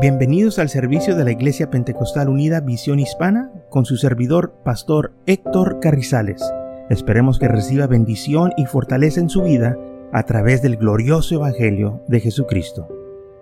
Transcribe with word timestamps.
Bienvenidos 0.00 0.60
al 0.60 0.68
servicio 0.68 1.16
de 1.16 1.24
la 1.24 1.32
Iglesia 1.32 1.70
Pentecostal 1.70 2.28
Unida 2.28 2.60
Visión 2.60 3.00
Hispana 3.00 3.50
con 3.68 3.84
su 3.84 3.96
servidor, 3.96 4.54
Pastor 4.64 5.12
Héctor 5.26 5.80
Carrizales. 5.80 6.40
Esperemos 6.88 7.40
que 7.40 7.48
reciba 7.48 7.88
bendición 7.88 8.52
y 8.56 8.66
fortaleza 8.66 9.18
en 9.18 9.28
su 9.28 9.42
vida 9.42 9.76
a 10.12 10.22
través 10.22 10.62
del 10.62 10.76
glorioso 10.76 11.34
Evangelio 11.34 12.00
de 12.06 12.20
Jesucristo. 12.20 12.86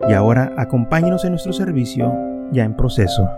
Y 0.09 0.15
ahora 0.15 0.55
acompáñenos 0.57 1.27
en 1.27 1.33
nuestro 1.33 1.53
servicio 1.53 2.11
ya 2.53 2.65
en 2.65 2.75
proceso. 2.75 3.29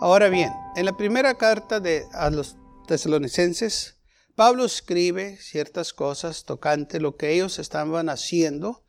Ahora 0.00 0.30
bien, 0.30 0.50
en 0.76 0.86
la 0.86 0.96
primera 0.96 1.34
carta 1.34 1.78
de 1.78 2.06
a 2.14 2.30
los 2.30 2.56
tesalonicenses, 2.86 3.98
Pablo 4.34 4.64
escribe 4.64 5.36
ciertas 5.36 5.92
cosas 5.92 6.44
tocante 6.44 7.00
lo 7.00 7.16
que 7.16 7.32
ellos 7.32 7.58
estaban 7.58 8.08
haciendo 8.08 8.82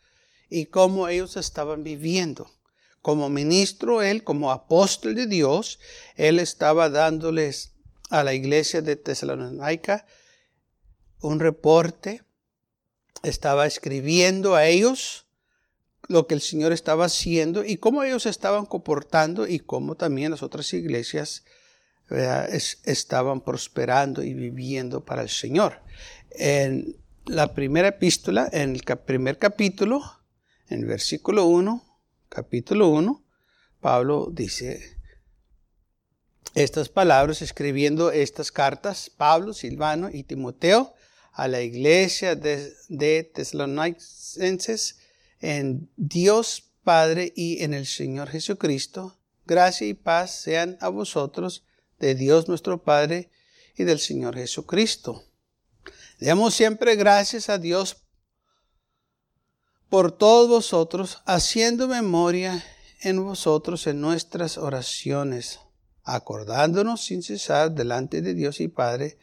y 0.49 0.67
cómo 0.67 1.07
ellos 1.07 1.35
estaban 1.35 1.83
viviendo. 1.83 2.49
Como 3.01 3.29
ministro, 3.29 4.01
él, 4.01 4.23
como 4.23 4.51
apóstol 4.51 5.15
de 5.15 5.27
Dios, 5.27 5.79
él 6.15 6.39
estaba 6.39 6.89
dándoles 6.89 7.73
a 8.09 8.23
la 8.23 8.33
iglesia 8.33 8.81
de 8.81 8.95
Tesalónica 8.95 10.05
un 11.23 11.39
reporte, 11.39 12.21
estaba 13.23 13.65
escribiendo 13.65 14.55
a 14.55 14.67
ellos 14.67 15.25
lo 16.07 16.27
que 16.27 16.35
el 16.35 16.41
Señor 16.41 16.73
estaba 16.73 17.05
haciendo 17.05 17.63
y 17.63 17.77
cómo 17.77 18.03
ellos 18.03 18.25
estaban 18.25 18.65
comportando 18.65 19.47
y 19.47 19.59
cómo 19.59 19.95
también 19.95 20.31
las 20.31 20.43
otras 20.43 20.73
iglesias 20.73 21.43
estaban 22.13 23.41
prosperando 23.41 24.23
y 24.23 24.33
viviendo 24.33 25.03
para 25.03 25.23
el 25.23 25.29
Señor. 25.29 25.81
En 26.31 26.95
la 27.25 27.53
primera 27.53 27.87
epístola, 27.87 28.49
en 28.51 28.75
el 28.75 28.83
primer 29.05 29.37
capítulo, 29.37 30.01
en 30.69 30.81
el 30.81 30.85
versículo 30.85 31.45
1, 31.45 31.83
capítulo 32.29 32.89
1, 32.89 33.23
Pablo 33.79 34.29
dice 34.31 34.97
estas 36.55 36.89
palabras, 36.89 37.41
escribiendo 37.41 38.11
estas 38.11 38.51
cartas, 38.51 39.09
Pablo, 39.09 39.53
Silvano 39.53 40.09
y 40.11 40.23
Timoteo, 40.23 40.93
a 41.31 41.47
la 41.47 41.61
iglesia 41.61 42.35
de, 42.35 42.71
de 42.89 43.23
Tesalonicenses, 43.23 44.99
en 45.39 45.89
Dios 45.97 46.71
Padre 46.83 47.33
y 47.35 47.63
en 47.63 47.73
el 47.73 47.87
Señor 47.87 48.29
Jesucristo, 48.29 49.17
gracia 49.45 49.87
y 49.87 49.93
paz 49.93 50.31
sean 50.31 50.77
a 50.79 50.89
vosotros 50.89 51.65
de 52.03 52.15
Dios 52.15 52.49
nuestro 52.49 52.83
Padre 52.83 53.29
y 53.77 53.85
del 53.85 53.97
Señor 53.97 54.35
Jesucristo. 54.35 55.23
Demos 56.19 56.53
siempre 56.53 56.97
gracias 56.97 57.47
a 57.47 57.57
Dios 57.57 57.95
por 59.87 60.11
todos 60.11 60.49
vosotros, 60.49 61.21
haciendo 61.25 61.87
memoria 61.87 62.61
en 63.01 63.23
vosotros 63.23 63.87
en 63.87 64.01
nuestras 64.01 64.57
oraciones, 64.57 65.61
acordándonos 66.03 67.05
sin 67.05 67.23
cesar 67.23 67.71
delante 67.71 68.21
de 68.21 68.33
Dios 68.33 68.59
y 68.59 68.67
Padre 68.67 69.17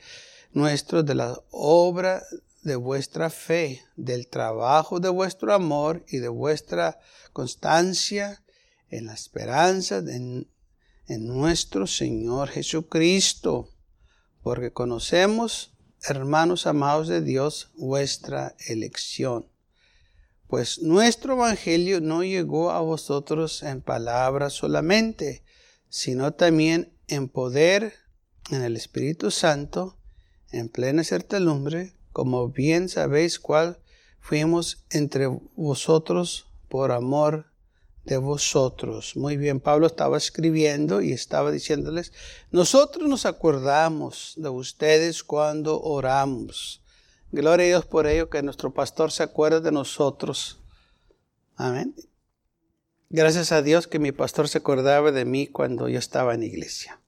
nuestro 0.52 1.02
de 1.02 1.14
la 1.14 1.38
obra 1.50 2.22
de 2.62 2.76
vuestra 2.76 3.28
fe, 3.28 3.82
del 3.96 4.26
trabajo 4.26 5.00
de 5.00 5.10
vuestro 5.10 5.52
amor 5.52 6.02
y 6.08 6.16
de 6.16 6.28
vuestra 6.28 6.98
constancia 7.34 8.42
en 8.88 9.06
la 9.06 9.12
esperanza 9.12 10.00
de 10.00 10.46
en 11.10 11.26
nuestro 11.26 11.88
Señor 11.88 12.50
Jesucristo, 12.50 13.68
porque 14.44 14.72
conocemos, 14.72 15.74
hermanos 16.04 16.68
amados 16.68 17.08
de 17.08 17.20
Dios, 17.20 17.72
vuestra 17.74 18.54
elección. 18.68 19.50
Pues 20.46 20.80
nuestro 20.82 21.32
Evangelio 21.32 22.00
no 22.00 22.22
llegó 22.22 22.70
a 22.70 22.80
vosotros 22.80 23.64
en 23.64 23.82
palabras 23.82 24.52
solamente, 24.52 25.42
sino 25.88 26.32
también 26.32 26.92
en 27.08 27.28
poder, 27.28 27.92
en 28.52 28.62
el 28.62 28.76
Espíritu 28.76 29.32
Santo, 29.32 29.98
en 30.52 30.68
plena 30.68 31.02
certidumbre, 31.02 31.92
como 32.12 32.50
bien 32.50 32.88
sabéis 32.88 33.40
cuál 33.40 33.80
fuimos 34.20 34.84
entre 34.90 35.26
vosotros 35.56 36.46
por 36.68 36.92
amor 36.92 37.49
de 38.04 38.16
vosotros. 38.16 39.16
Muy 39.16 39.36
bien, 39.36 39.60
Pablo 39.60 39.86
estaba 39.86 40.16
escribiendo 40.16 41.02
y 41.02 41.12
estaba 41.12 41.50
diciéndoles, 41.50 42.12
nosotros 42.50 43.08
nos 43.08 43.26
acordamos 43.26 44.34
de 44.36 44.48
ustedes 44.48 45.22
cuando 45.22 45.80
oramos. 45.80 46.82
Gloria 47.32 47.66
a 47.66 47.68
Dios 47.68 47.86
por 47.86 48.06
ello 48.06 48.28
que 48.28 48.42
nuestro 48.42 48.72
pastor 48.72 49.12
se 49.12 49.22
acuerda 49.22 49.60
de 49.60 49.72
nosotros. 49.72 50.60
Amén. 51.56 51.94
Gracias 53.10 53.52
a 53.52 53.62
Dios 53.62 53.86
que 53.86 53.98
mi 53.98 54.12
pastor 54.12 54.48
se 54.48 54.58
acordaba 54.58 55.12
de 55.12 55.24
mí 55.24 55.46
cuando 55.46 55.88
yo 55.88 55.98
estaba 55.98 56.34
en 56.34 56.42
iglesia. 56.42 57.00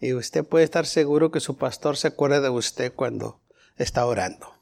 Y 0.00 0.12
usted 0.12 0.44
puede 0.44 0.64
estar 0.64 0.86
seguro 0.86 1.30
que 1.30 1.40
su 1.40 1.56
pastor 1.56 1.96
se 1.96 2.08
acuerda 2.08 2.40
de 2.40 2.50
usted 2.50 2.92
cuando 2.92 3.40
está 3.76 4.04
orando. 4.04 4.52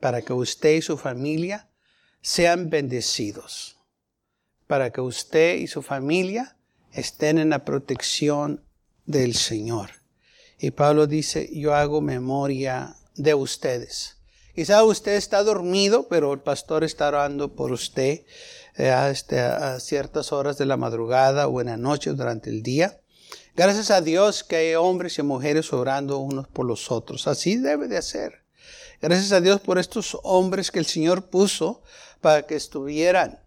Para 0.00 0.22
que 0.22 0.32
usted 0.32 0.76
y 0.76 0.82
su 0.82 0.96
familia 0.96 1.68
sean 2.22 2.70
bendecidos 2.70 3.79
para 4.70 4.92
que 4.92 5.00
usted 5.00 5.56
y 5.56 5.66
su 5.66 5.82
familia 5.82 6.56
estén 6.92 7.38
en 7.38 7.50
la 7.50 7.64
protección 7.64 8.62
del 9.04 9.34
Señor. 9.34 9.90
Y 10.60 10.70
Pablo 10.70 11.08
dice, 11.08 11.50
yo 11.52 11.74
hago 11.74 12.00
memoria 12.00 12.94
de 13.16 13.34
ustedes. 13.34 14.18
Quizá 14.54 14.84
usted 14.84 15.16
está 15.16 15.42
dormido, 15.42 16.06
pero 16.06 16.32
el 16.32 16.38
pastor 16.38 16.84
está 16.84 17.08
orando 17.08 17.56
por 17.56 17.72
usted 17.72 18.20
eh, 18.76 19.08
este, 19.10 19.40
a 19.40 19.80
ciertas 19.80 20.30
horas 20.30 20.56
de 20.56 20.66
la 20.66 20.76
madrugada 20.76 21.48
o 21.48 21.60
en 21.60 21.66
la 21.66 21.76
noche 21.76 22.12
durante 22.12 22.48
el 22.48 22.62
día. 22.62 23.00
Gracias 23.56 23.90
a 23.90 24.00
Dios 24.00 24.44
que 24.44 24.54
hay 24.54 24.74
hombres 24.76 25.18
y 25.18 25.24
mujeres 25.24 25.72
orando 25.72 26.18
unos 26.18 26.46
por 26.46 26.64
los 26.64 26.92
otros. 26.92 27.26
Así 27.26 27.56
debe 27.56 27.88
de 27.88 28.00
ser. 28.02 28.44
Gracias 29.02 29.32
a 29.32 29.40
Dios 29.40 29.60
por 29.60 29.80
estos 29.80 30.16
hombres 30.22 30.70
que 30.70 30.78
el 30.78 30.86
Señor 30.86 31.28
puso 31.28 31.82
para 32.20 32.46
que 32.46 32.54
estuvieran 32.54 33.40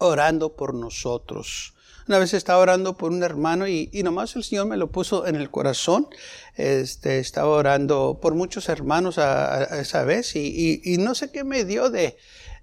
orando 0.00 0.56
por 0.56 0.74
nosotros. 0.74 1.74
Una 2.08 2.18
vez 2.18 2.34
estaba 2.34 2.58
orando 2.58 2.96
por 2.96 3.12
un 3.12 3.22
hermano 3.22 3.68
y, 3.68 3.88
nomás 4.02 4.34
el 4.34 4.42
Señor 4.42 4.66
me 4.66 4.76
lo 4.76 4.90
puso 4.90 5.26
en 5.26 5.36
el 5.36 5.50
corazón. 5.50 6.08
Este, 6.56 7.20
estaba 7.20 7.50
orando 7.50 8.18
por 8.20 8.34
muchos 8.34 8.68
hermanos 8.68 9.18
a, 9.18 9.80
esa 9.80 10.02
vez 10.04 10.34
y, 10.34 10.80
y, 10.82 10.98
no 10.98 11.14
sé 11.14 11.30
qué 11.30 11.44
me 11.44 11.64
dio 11.64 11.90
de, 11.90 12.16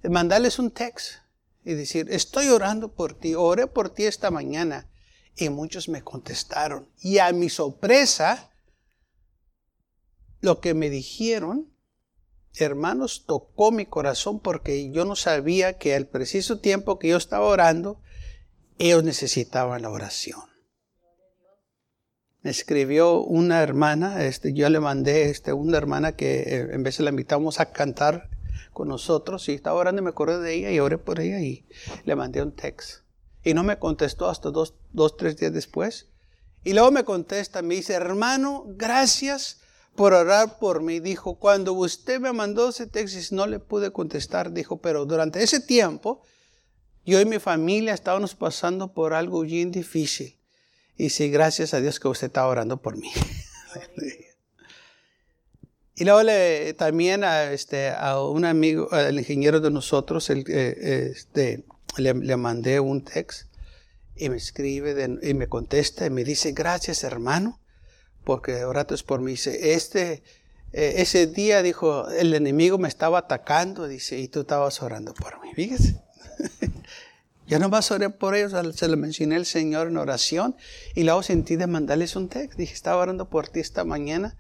mandarles 0.04 0.60
un 0.60 0.72
text 0.72 1.20
y 1.64 1.76
decir, 1.76 2.08
estoy 2.10 2.50
orando 2.50 2.94
por 2.94 3.14
ti, 3.14 3.36
oré 3.36 3.68
por 3.68 3.90
ti 3.90 4.04
esta 4.04 4.32
mañana. 4.32 4.90
Y 5.36 5.50
muchos 5.50 5.88
me 5.88 6.02
contestaron. 6.02 6.90
Y 7.00 7.20
a 7.20 7.32
mi 7.32 7.50
sorpresa, 7.50 8.52
lo 10.42 10.60
que 10.60 10.74
me 10.74 10.90
dijeron 10.90 11.72
hermanos, 12.66 13.26
tocó 13.26 13.72
mi 13.72 13.86
corazón 13.86 14.40
porque 14.40 14.92
yo 14.92 15.06
no 15.06 15.16
sabía 15.16 15.78
que 15.78 15.96
al 15.96 16.08
preciso 16.08 16.60
tiempo 16.60 17.00
que 17.00 17.10
yo 17.10 17.18
estaba 17.18 17.46
orando, 17.46 18.00
ellos 18.80 19.04
necesitaban 19.04 19.82
la 19.82 19.90
oración. 19.90 20.42
Me 22.42 22.52
escribió 22.52 23.22
una 23.22 23.62
hermana, 23.62 24.24
este, 24.24 24.54
yo 24.54 24.70
le 24.70 24.80
mandé 24.80 25.30
este, 25.30 25.54
una 25.54 25.78
hermana 25.78 26.16
que 26.16 26.42
eh, 26.42 26.68
en 26.72 26.84
vez 26.84 26.98
de 26.98 27.04
la 27.04 27.10
invitamos 27.10 27.60
a 27.60 27.72
cantar 27.72 28.30
con 28.72 28.88
nosotros 28.88 29.50
y 29.50 29.54
estaba 29.54 29.80
orando 29.80 30.02
y 30.02 30.04
me 30.04 30.12
acordé 30.12 30.40
de 30.40 30.54
ella 30.54 30.72
y 30.72 30.80
oré 30.80 30.98
por 30.98 31.20
ella 31.20 31.40
y 31.40 31.66
le 32.06 32.16
mandé 32.16 32.42
un 32.42 32.52
text. 32.52 33.02
Y 33.44 33.54
no 33.54 33.64
me 33.64 33.80
contestó 33.80 34.30
hasta 34.30 34.52
dos, 34.52 34.76
dos 34.94 35.18
tres 35.18 35.38
días 35.38 35.54
después. 35.54 36.10
Y 36.64 36.74
luego 36.74 36.92
me 36.92 37.04
contesta, 37.04 37.62
me 37.62 37.76
dice, 37.76 37.94
hermano, 37.94 38.66
gracias 38.68 39.62
por 39.98 40.14
orar 40.14 40.60
por 40.60 40.82
mí. 40.82 41.02
Dijo, 41.02 41.40
cuando 41.40 41.74
usted 41.74 42.22
me 42.22 42.32
mandó 42.32 42.70
ese 42.70 42.86
texto, 42.86 43.36
no 43.36 43.48
le 43.48 43.60
pude 43.60 43.92
contestar. 43.92 44.54
Dijo, 44.54 44.80
pero 44.80 45.06
durante 45.06 45.44
ese 45.44 45.60
tiempo, 45.60 46.22
yo 47.04 47.20
y 47.20 47.26
mi 47.26 47.40
familia 47.40 47.96
estábamos 47.96 48.36
pasando 48.36 48.94
por 48.94 49.16
algo 49.16 49.42
bien 49.42 49.72
difícil. 49.72 50.40
Y 50.96 51.10
sí, 51.10 51.30
gracias 51.30 51.74
a 51.74 51.82
Dios 51.82 52.00
que 52.00 52.08
usted 52.08 52.28
está 52.28 52.48
orando 52.48 52.80
por 52.80 52.96
mí. 52.96 53.12
y 55.96 56.06
luego 56.06 56.22
le, 56.22 56.76
también 56.76 57.24
a, 57.24 57.52
este, 57.52 57.90
a 57.90 58.22
un 58.22 58.46
amigo, 58.46 58.90
al 58.92 59.18
ingeniero 59.18 59.60
de 59.60 59.72
nosotros, 59.72 60.30
el, 60.30 60.46
eh, 60.48 61.12
este, 61.12 61.66
le, 61.98 62.14
le, 62.14 62.38
mandé 62.38 62.80
un 62.80 63.04
texto 63.04 63.50
y 64.16 64.30
me 64.30 64.38
escribe 64.38 65.20
y 65.24 65.34
me 65.34 65.48
contesta 65.48 66.06
y 66.06 66.12
me 66.12 66.24
dice, 66.24 66.52
gracias 66.52 67.04
hermano 67.04 67.60
porque 68.28 68.66
oraste 68.66 68.98
por 69.06 69.22
mí. 69.22 69.32
Dice, 69.32 69.74
este, 69.74 70.22
eh, 70.74 70.96
ese 70.98 71.28
día, 71.28 71.62
dijo, 71.64 72.10
el 72.10 72.34
enemigo 72.34 72.78
me 72.78 72.90
estaba 72.90 73.20
atacando, 73.20 73.88
dice, 73.88 74.20
y 74.20 74.28
tú 74.28 74.42
estabas 74.42 74.82
orando 74.82 75.14
por 75.14 75.42
mí. 75.42 75.54
Fíjese. 75.56 75.96
Yo 77.48 77.58
nomás 77.58 77.90
oré 77.90 78.10
por 78.10 78.36
ellos, 78.36 78.52
se 78.76 78.88
lo 78.90 78.98
mencioné 78.98 79.38
al 79.38 79.46
Señor 79.46 79.88
en 79.88 79.96
oración 79.96 80.58
y 80.94 81.04
luego 81.04 81.24
sentí 81.24 81.56
de 81.56 81.68
mandarles 81.68 82.18
un 82.18 82.28
texto. 82.28 82.58
Dije, 82.58 82.74
estaba 82.74 83.02
orando 83.02 83.30
por 83.30 83.48
ti 83.48 83.62
esta 83.62 83.86
mañana 83.86 84.36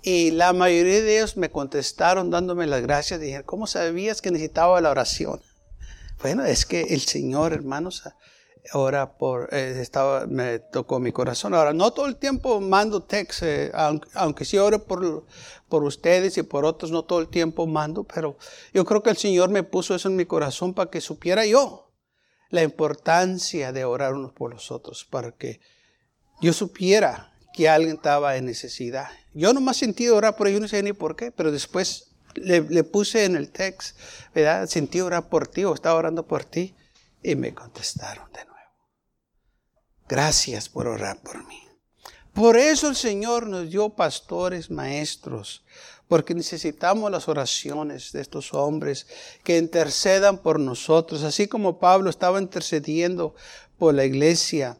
Y 0.00 0.30
la 0.30 0.54
mayoría 0.54 1.02
de 1.02 1.18
ellos 1.18 1.36
me 1.36 1.50
contestaron 1.50 2.30
dándome 2.30 2.66
las 2.66 2.80
gracias. 2.80 3.20
Dijeron, 3.20 3.44
¿cómo 3.44 3.66
sabías 3.66 4.22
que 4.22 4.30
necesitaba 4.30 4.80
la 4.80 4.90
oración? 4.90 5.42
Bueno, 6.22 6.46
es 6.46 6.64
que 6.64 6.80
el 6.94 7.02
Señor, 7.02 7.52
hermanos, 7.52 8.02
ahora 8.72 9.16
por, 9.16 9.52
eh, 9.52 9.78
estaba, 9.80 10.26
me 10.26 10.58
tocó 10.58 10.98
mi 10.98 11.12
corazón. 11.12 11.54
Ahora, 11.54 11.72
no 11.72 11.92
todo 11.92 12.06
el 12.06 12.16
tiempo 12.16 12.60
mando 12.60 13.02
text, 13.02 13.42
eh, 13.42 13.72
aunque, 14.14 14.44
sí 14.44 14.58
oro 14.58 14.84
por, 14.84 15.24
por 15.68 15.84
ustedes 15.84 16.36
y 16.38 16.42
por 16.42 16.64
otros, 16.64 16.90
no 16.90 17.04
todo 17.04 17.20
el 17.20 17.28
tiempo 17.28 17.66
mando, 17.66 18.04
pero 18.04 18.36
yo 18.72 18.84
creo 18.84 19.02
que 19.02 19.10
el 19.10 19.16
Señor 19.16 19.50
me 19.50 19.62
puso 19.62 19.94
eso 19.94 20.08
en 20.08 20.16
mi 20.16 20.26
corazón 20.26 20.74
para 20.74 20.90
que 20.90 21.00
supiera 21.00 21.46
yo 21.46 21.92
la 22.50 22.62
importancia 22.62 23.72
de 23.72 23.84
orar 23.84 24.14
unos 24.14 24.32
por 24.32 24.52
los 24.52 24.70
otros, 24.70 25.04
para 25.04 25.32
que 25.32 25.60
yo 26.40 26.52
supiera 26.52 27.32
que 27.54 27.68
alguien 27.68 27.96
estaba 27.96 28.36
en 28.36 28.46
necesidad. 28.46 29.08
Yo 29.32 29.52
no 29.52 29.60
me 29.60 29.74
sentido 29.74 30.16
orar 30.16 30.36
por 30.36 30.46
ellos, 30.46 30.60
no 30.60 30.68
sé 30.68 30.82
ni 30.82 30.92
por 30.92 31.16
qué, 31.16 31.32
pero 31.32 31.50
después 31.50 32.10
le, 32.34 32.60
le 32.60 32.84
puse 32.84 33.24
en 33.24 33.36
el 33.36 33.50
text, 33.50 33.98
¿verdad? 34.34 34.66
Sentí 34.66 35.00
orar 35.00 35.28
por 35.28 35.48
ti 35.48 35.64
o 35.64 35.74
estaba 35.74 35.98
orando 35.98 36.26
por 36.26 36.44
ti 36.44 36.74
y 37.22 37.34
me 37.34 37.54
contestaron 37.54 38.30
de 38.32 38.44
nuevo. 38.44 38.55
Gracias 40.08 40.68
por 40.68 40.86
orar 40.86 41.20
por 41.20 41.44
mí. 41.46 41.62
Por 42.32 42.56
eso 42.56 42.88
el 42.88 42.96
Señor 42.96 43.46
nos 43.46 43.70
dio 43.70 43.88
pastores, 43.88 44.70
maestros, 44.70 45.64
porque 46.06 46.34
necesitamos 46.34 47.10
las 47.10 47.28
oraciones 47.28 48.12
de 48.12 48.20
estos 48.20 48.54
hombres 48.54 49.06
que 49.42 49.58
intercedan 49.58 50.38
por 50.38 50.60
nosotros, 50.60 51.22
así 51.22 51.48
como 51.48 51.78
Pablo 51.78 52.10
estaba 52.10 52.40
intercediendo 52.40 53.34
por 53.78 53.94
la 53.94 54.04
iglesia 54.04 54.78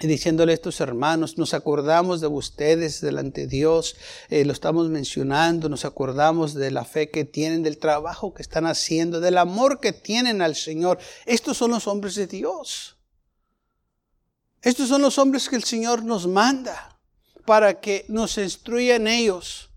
y 0.00 0.06
diciéndole 0.06 0.52
a 0.52 0.54
estos 0.54 0.80
hermanos, 0.80 1.36
nos 1.36 1.52
acordamos 1.52 2.22
de 2.22 2.26
ustedes 2.26 3.02
delante 3.02 3.42
de 3.42 3.46
Dios, 3.48 3.96
eh, 4.30 4.46
lo 4.46 4.52
estamos 4.52 4.88
mencionando, 4.88 5.68
nos 5.68 5.84
acordamos 5.84 6.54
de 6.54 6.70
la 6.70 6.86
fe 6.86 7.10
que 7.10 7.26
tienen, 7.26 7.62
del 7.62 7.76
trabajo 7.76 8.32
que 8.32 8.40
están 8.40 8.64
haciendo, 8.64 9.20
del 9.20 9.36
amor 9.36 9.78
que 9.78 9.92
tienen 9.92 10.40
al 10.40 10.56
Señor. 10.56 10.98
Estos 11.26 11.58
son 11.58 11.72
los 11.72 11.86
hombres 11.86 12.14
de 12.14 12.26
Dios. 12.26 12.96
Estos 14.62 14.88
son 14.88 15.02
los 15.02 15.18
hombres 15.18 15.48
que 15.48 15.56
el 15.56 15.64
Señor 15.64 16.04
nos 16.04 16.26
manda 16.26 16.98
para 17.46 17.80
que 17.80 18.04
nos 18.08 18.36
instruyan 18.38 19.06
ellos 19.06 19.70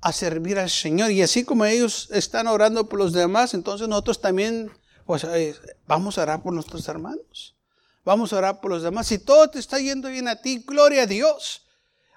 a 0.00 0.12
servir 0.12 0.58
al 0.58 0.70
Señor. 0.70 1.10
Y 1.10 1.22
así 1.22 1.44
como 1.44 1.64
ellos 1.64 2.08
están 2.10 2.46
orando 2.46 2.88
por 2.88 2.98
los 2.98 3.12
demás, 3.12 3.54
entonces 3.54 3.88
nosotros 3.88 4.20
también 4.20 4.70
pues, 5.04 5.24
eh, 5.24 5.54
vamos 5.86 6.18
a 6.18 6.22
orar 6.22 6.42
por 6.42 6.52
nuestros 6.52 6.88
hermanos. 6.88 7.56
Vamos 8.04 8.32
a 8.32 8.38
orar 8.38 8.60
por 8.60 8.70
los 8.70 8.82
demás. 8.82 9.06
Si 9.06 9.18
todo 9.18 9.50
te 9.50 9.58
está 9.58 9.78
yendo 9.78 10.08
bien 10.08 10.28
a 10.28 10.36
ti, 10.36 10.64
gloria 10.66 11.02
a 11.02 11.06
Dios. 11.06 11.66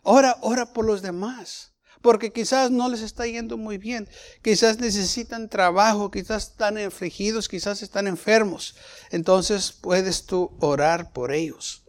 Ora, 0.04 0.38
ora 0.42 0.72
por 0.72 0.86
los 0.86 1.02
demás 1.02 1.71
porque 2.02 2.32
quizás 2.32 2.72
no 2.72 2.90
les 2.90 3.02
está 3.02 3.26
yendo 3.28 3.58
muy 3.58 3.78
bien, 3.78 4.08
quizás 4.42 4.80
necesitan 4.80 5.50
trabajo, 5.50 6.12
quizás 6.12 6.50
están 6.50 6.78
afligidos, 6.78 7.48
quizás 7.48 7.82
están 7.82 8.08
enfermos. 8.08 8.76
Entonces 9.12 9.72
puedes 9.72 10.26
tú 10.26 10.52
orar 10.60 11.14
por 11.14 11.32
ellos. 11.32 11.84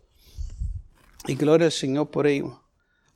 Y 1.27 1.37
gloria 1.37 1.67
al 1.67 1.73
Señor 1.73 2.11
por 2.11 2.27
ello. 2.27 2.63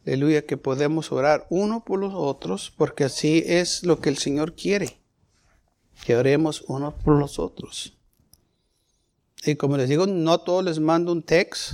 Aleluya, 0.06 0.46
que 0.46 0.56
podemos 0.56 1.10
orar 1.10 1.46
uno 1.50 1.84
por 1.84 1.98
los 1.98 2.14
otros, 2.14 2.72
porque 2.76 3.04
así 3.04 3.42
es 3.44 3.82
lo 3.82 4.00
que 4.00 4.08
el 4.08 4.18
Señor 4.18 4.54
quiere, 4.54 5.00
que 6.04 6.16
oremos 6.16 6.64
uno 6.68 6.96
por 6.96 7.18
los 7.18 7.40
otros. 7.40 7.98
Y 9.44 9.56
como 9.56 9.76
les 9.76 9.88
digo, 9.88 10.06
no 10.06 10.38
todos 10.38 10.64
les 10.64 10.78
mando 10.78 11.10
un 11.10 11.24
text, 11.24 11.72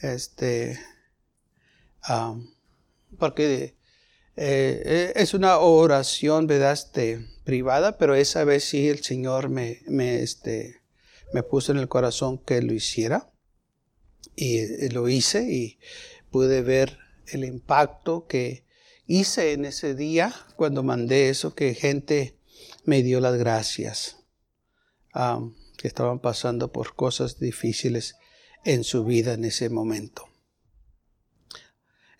este, 0.00 0.78
um, 2.10 2.46
porque 3.18 3.77
eh, 4.40 4.82
eh, 4.84 5.12
es 5.16 5.34
una 5.34 5.58
oración, 5.58 6.46
¿verdad? 6.46 6.72
Este, 6.72 7.26
privada, 7.42 7.98
pero 7.98 8.14
esa 8.14 8.44
vez 8.44 8.62
sí 8.64 8.88
el 8.88 9.02
Señor 9.02 9.48
me, 9.48 9.80
me, 9.86 10.22
este, 10.22 10.82
me 11.32 11.42
puso 11.42 11.72
en 11.72 11.78
el 11.78 11.88
corazón 11.88 12.38
que 12.38 12.62
lo 12.62 12.72
hiciera. 12.72 13.32
Y, 14.36 14.58
y 14.60 14.88
lo 14.90 15.08
hice 15.08 15.42
y 15.42 15.78
pude 16.30 16.62
ver 16.62 16.98
el 17.26 17.44
impacto 17.44 18.28
que 18.28 18.64
hice 19.06 19.52
en 19.52 19.64
ese 19.64 19.96
día 19.96 20.32
cuando 20.54 20.84
mandé 20.84 21.30
eso, 21.30 21.56
que 21.56 21.74
gente 21.74 22.38
me 22.84 23.02
dio 23.02 23.20
las 23.20 23.36
gracias, 23.36 24.18
que 25.76 25.88
estaban 25.88 26.20
pasando 26.20 26.70
por 26.70 26.94
cosas 26.94 27.40
difíciles 27.40 28.14
en 28.64 28.84
su 28.84 29.04
vida 29.04 29.32
en 29.32 29.44
ese 29.44 29.68
momento. 29.68 30.27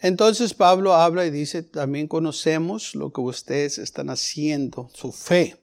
Entonces 0.00 0.54
Pablo 0.54 0.94
habla 0.94 1.26
y 1.26 1.30
dice, 1.30 1.62
también 1.62 2.06
conocemos 2.06 2.94
lo 2.94 3.12
que 3.12 3.20
ustedes 3.20 3.78
están 3.78 4.10
haciendo, 4.10 4.90
su 4.94 5.12
fe. 5.12 5.56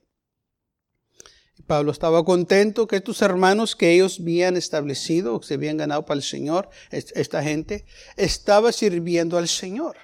Pablo 1.66 1.90
estaba 1.90 2.24
contento 2.24 2.86
que 2.86 2.96
estos 2.96 3.22
hermanos 3.22 3.74
que 3.74 3.92
ellos 3.92 4.20
habían 4.20 4.56
establecido, 4.56 5.40
que 5.40 5.46
se 5.46 5.54
habían 5.54 5.78
ganado 5.78 6.04
para 6.04 6.18
el 6.18 6.22
Señor, 6.22 6.68
esta 6.90 7.42
gente, 7.42 7.86
estaba 8.16 8.72
sirviendo 8.72 9.38
al 9.38 9.48
Señor. 9.48 9.96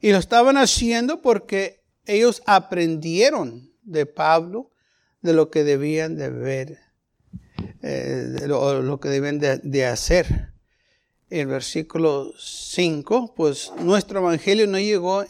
Y 0.00 0.12
lo 0.12 0.18
estaban 0.18 0.56
haciendo 0.56 1.20
porque 1.20 1.82
ellos 2.06 2.42
aprendieron 2.46 3.74
de 3.82 4.06
Pablo 4.06 4.70
de 5.20 5.32
lo 5.32 5.50
que 5.50 5.64
debían 5.64 6.16
de 6.16 6.30
ver, 6.30 6.78
eh, 7.82 8.36
de 8.40 8.48
lo, 8.48 9.00
que 9.00 9.08
deben 9.08 9.40
de 9.40 9.86
hacer 9.86 10.50
el 11.30 11.46
versículo 11.46 12.32
5, 12.38 13.34
pues 13.36 13.72
nuestro 13.78 14.20
evangelio 14.20 14.66
no 14.66 14.78
llegó 14.78 15.24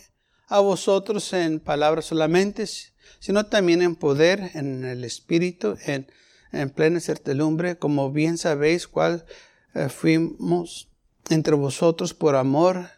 a 0.48 0.60
vosotros 0.60 1.32
en 1.32 1.60
palabras 1.60 2.06
solamente, 2.06 2.66
sino 3.18 3.46
también 3.46 3.82
en 3.82 3.94
poder, 3.94 4.50
en 4.54 4.84
el 4.84 5.04
espíritu, 5.04 5.76
en, 5.86 6.06
plena 6.70 6.98
certidumbre, 6.98 7.76
como 7.78 8.10
bien 8.10 8.36
sabéis 8.36 8.88
cuál 8.88 9.24
eh, 9.74 9.88
fuimos 9.88 10.88
entre 11.28 11.54
vosotros 11.54 12.12
por 12.12 12.34
amor 12.34 12.88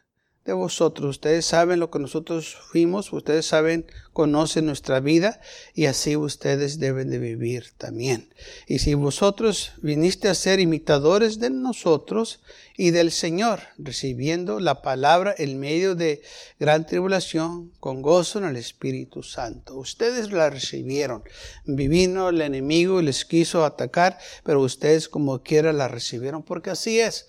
de 0.45 0.53
vosotros. 0.53 1.11
Ustedes 1.11 1.47
saben 1.47 1.79
lo 1.79 1.91
que 1.91 1.99
nosotros 1.99 2.57
fuimos, 2.71 3.13
ustedes 3.13 3.47
saben, 3.47 3.87
conocen 4.13 4.67
nuestra 4.67 5.01
vida 5.01 5.41
y 5.75 5.87
así 5.87 6.17
ustedes 6.17 6.81
deben 6.81 7.11
de 7.11 7.19
vivir 7.19 7.67
también. 7.79 8.29
Y 8.67 8.81
si 8.81 8.95
vosotros 8.95 9.73
viniste 9.83 10.29
a 10.29 10.35
ser 10.35 10.59
imitadores 10.59 11.39
de 11.39 11.51
nosotros 11.51 12.41
y 12.77 12.91
del 12.91 13.13
Señor, 13.13 13.61
recibiendo 13.79 14.59
la 14.59 14.83
palabra 14.83 15.35
en 15.39 15.61
medio 15.61 15.95
de 15.95 16.23
gran 16.59 16.87
tribulación, 16.87 17.71
con 17.79 18.03
gozo 18.03 18.39
en 18.39 18.47
el 18.47 18.57
Espíritu 18.57 19.23
Santo. 19.23 19.77
Ustedes 19.77 20.33
la 20.33 20.51
recibieron. 20.51 21.23
Vivino 21.65 22.31
el 22.31 22.41
enemigo 22.41 23.01
y 23.01 23.05
les 23.05 23.25
quiso 23.25 23.65
atacar, 23.65 24.19
pero 24.43 24.61
ustedes 24.61 25.09
como 25.09 25.43
quiera 25.43 25.73
la 25.73 25.87
recibieron, 25.87 26.43
porque 26.43 26.71
así 26.71 26.99
es. 26.99 27.29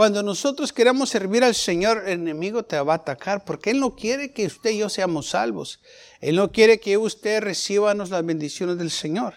Cuando 0.00 0.22
nosotros 0.22 0.72
queremos 0.72 1.10
servir 1.10 1.44
al 1.44 1.54
Señor, 1.54 2.04
el 2.06 2.20
enemigo 2.20 2.64
te 2.64 2.80
va 2.80 2.94
a 2.94 2.96
atacar 2.96 3.44
porque 3.44 3.68
Él 3.68 3.80
no 3.80 3.94
quiere 3.94 4.32
que 4.32 4.46
usted 4.46 4.70
y 4.70 4.78
yo 4.78 4.88
seamos 4.88 5.28
salvos. 5.28 5.82
Él 6.22 6.36
no 6.36 6.52
quiere 6.52 6.80
que 6.80 6.96
usted 6.96 7.42
reciba 7.42 7.92
las 7.92 8.24
bendiciones 8.24 8.78
del 8.78 8.90
Señor. 8.90 9.34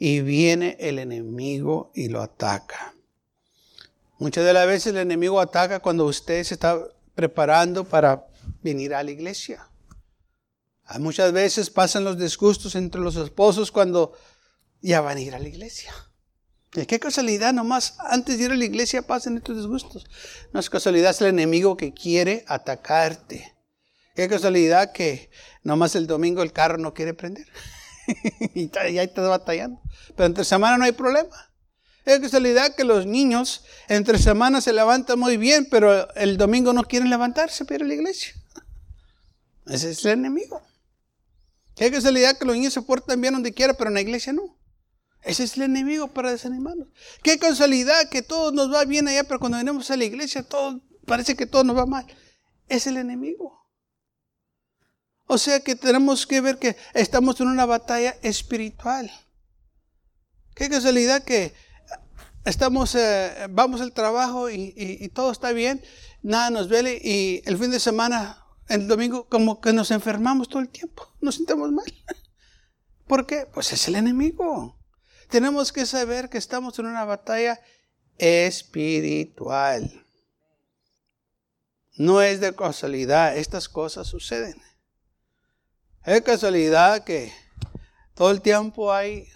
Y 0.00 0.20
viene 0.20 0.76
el 0.80 0.98
enemigo 0.98 1.92
y 1.94 2.08
lo 2.08 2.20
ataca. 2.20 2.96
Muchas 4.18 4.44
de 4.44 4.52
las 4.52 4.66
veces 4.66 4.88
el 4.88 4.96
enemigo 4.96 5.40
ataca 5.40 5.78
cuando 5.78 6.06
usted 6.06 6.42
se 6.42 6.54
está 6.54 6.84
preparando 7.14 7.84
para 7.84 8.26
venir 8.60 8.96
a 8.96 9.04
la 9.04 9.12
iglesia. 9.12 9.68
Muchas 10.98 11.30
veces 11.30 11.70
pasan 11.70 12.02
los 12.02 12.18
disgustos 12.18 12.74
entre 12.74 13.00
los 13.00 13.14
esposos 13.14 13.70
cuando 13.70 14.14
ya 14.80 15.00
van 15.00 15.18
a 15.18 15.20
ir 15.20 15.32
a 15.36 15.38
la 15.38 15.46
iglesia. 15.46 15.94
Qué 16.72 16.98
casualidad, 16.98 17.52
nomás 17.52 17.96
antes 17.98 18.38
de 18.38 18.44
ir 18.44 18.50
a 18.50 18.54
la 18.54 18.64
iglesia 18.64 19.02
pasan 19.02 19.36
estos 19.36 19.58
disgustos. 19.58 20.06
No 20.54 20.60
es 20.60 20.70
casualidad, 20.70 21.10
es 21.10 21.20
el 21.20 21.26
enemigo 21.26 21.76
que 21.76 21.92
quiere 21.92 22.46
atacarte. 22.48 23.54
Qué 24.14 24.26
casualidad 24.26 24.90
que 24.92 25.30
nomás 25.62 25.94
el 25.96 26.06
domingo 26.06 26.42
el 26.42 26.52
carro 26.52 26.78
no 26.78 26.94
quiere 26.94 27.12
prender. 27.12 27.46
y 28.54 28.70
ya 28.70 29.02
estás 29.02 29.28
batallando. 29.28 29.82
Pero 30.16 30.26
entre 30.26 30.44
semana 30.44 30.78
no 30.78 30.84
hay 30.84 30.92
problema. 30.92 31.36
Es 32.06 32.20
casualidad 32.20 32.74
que 32.74 32.84
los 32.84 33.04
niños 33.04 33.64
entre 33.88 34.18
semana 34.18 34.62
se 34.62 34.72
levantan 34.72 35.18
muy 35.18 35.36
bien, 35.36 35.68
pero 35.70 36.12
el 36.14 36.38
domingo 36.38 36.72
no 36.72 36.84
quieren 36.84 37.10
levantarse 37.10 37.66
para 37.66 37.76
ir 37.76 37.82
a 37.82 37.86
la 37.86 37.94
iglesia. 37.94 38.32
Ese 39.66 39.90
es 39.90 40.02
el 40.06 40.12
enemigo. 40.12 40.62
Qué 41.76 41.90
casualidad 41.90 42.38
que 42.38 42.46
los 42.46 42.56
niños 42.56 42.72
se 42.72 42.80
portan 42.80 43.20
bien 43.20 43.34
donde 43.34 43.52
quiera, 43.52 43.74
pero 43.74 43.88
en 43.88 43.94
la 43.94 44.00
iglesia 44.00 44.32
no. 44.32 44.61
Ese 45.22 45.44
es 45.44 45.56
el 45.56 45.62
enemigo 45.62 46.08
para 46.08 46.32
desanimarnos. 46.32 46.88
Qué 47.22 47.38
casualidad 47.38 48.08
que 48.10 48.22
todo 48.22 48.50
nos 48.50 48.72
va 48.72 48.84
bien 48.84 49.06
allá, 49.06 49.24
pero 49.24 49.38
cuando 49.38 49.58
venimos 49.58 49.90
a 49.90 49.96
la 49.96 50.04
iglesia 50.04 50.42
todo, 50.42 50.80
parece 51.06 51.36
que 51.36 51.46
todo 51.46 51.62
nos 51.62 51.76
va 51.76 51.86
mal. 51.86 52.06
Es 52.68 52.86
el 52.86 52.96
enemigo. 52.96 53.62
O 55.26 55.38
sea 55.38 55.60
que 55.60 55.76
tenemos 55.76 56.26
que 56.26 56.40
ver 56.40 56.58
que 56.58 56.76
estamos 56.92 57.40
en 57.40 57.48
una 57.48 57.66
batalla 57.66 58.16
espiritual. 58.22 59.10
Qué 60.54 60.68
casualidad 60.68 61.22
que 61.22 61.54
estamos, 62.44 62.94
eh, 62.96 63.46
vamos 63.50 63.80
al 63.80 63.92
trabajo 63.92 64.50
y, 64.50 65.08
todo 65.14 65.30
está 65.30 65.52
bien, 65.52 65.82
nada 66.22 66.50
nos 66.50 66.68
duele 66.68 67.00
y 67.02 67.42
el 67.46 67.56
fin 67.56 67.70
de 67.70 67.80
semana, 67.80 68.44
el 68.68 68.88
domingo, 68.88 69.28
como 69.28 69.60
que 69.60 69.72
nos 69.72 69.90
enfermamos 69.90 70.48
todo 70.48 70.60
el 70.60 70.68
tiempo, 70.68 71.14
nos 71.20 71.36
sentimos 71.36 71.70
mal. 71.70 71.86
¿Por 73.06 73.26
qué? 73.26 73.46
Pues 73.52 73.72
es 73.72 73.88
el 73.88 73.94
enemigo. 73.94 74.81
Tenemos 75.32 75.72
que 75.72 75.86
saber 75.86 76.28
que 76.28 76.36
estamos 76.36 76.78
en 76.78 76.84
una 76.84 77.06
batalla 77.06 77.58
espiritual. 78.18 79.90
No 81.96 82.20
es 82.20 82.38
de 82.40 82.54
casualidad, 82.54 83.38
estas 83.38 83.66
cosas 83.66 84.06
suceden. 84.08 84.60
Es 86.04 86.20
casualidad 86.20 87.02
que 87.04 87.32
todo 88.12 88.30
el 88.30 88.42
tiempo 88.42 88.92
hay 88.92 89.26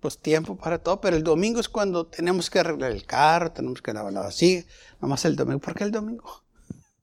pues 0.00 0.18
tiempo 0.18 0.56
para 0.56 0.78
todo, 0.78 1.00
pero 1.00 1.16
el 1.16 1.22
domingo 1.22 1.60
es 1.60 1.68
cuando 1.68 2.08
tenemos 2.08 2.50
que 2.50 2.58
arreglar 2.58 2.90
el 2.90 3.06
carro, 3.06 3.52
tenemos 3.52 3.80
que 3.80 3.92
lavar 3.92 4.12
la 4.12 4.26
así, 4.26 4.66
nomás 5.00 5.24
el 5.24 5.36
domingo. 5.36 5.60
¿Por 5.60 5.76
qué 5.76 5.84
el 5.84 5.92
domingo? 5.92 6.42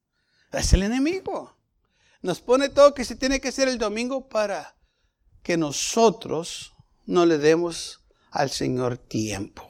Es 0.51 0.73
el 0.73 0.83
enemigo. 0.83 1.55
Nos 2.21 2.41
pone 2.41 2.67
todo 2.67 2.93
que 2.93 3.05
se 3.05 3.15
tiene 3.15 3.39
que 3.39 3.47
hacer 3.47 3.69
el 3.69 3.77
domingo 3.77 4.27
para 4.27 4.75
que 5.41 5.55
nosotros 5.55 6.73
no 7.05 7.25
le 7.25 7.37
demos 7.37 7.99
al 8.31 8.49
Señor 8.49 8.97
tiempo. 8.97 9.65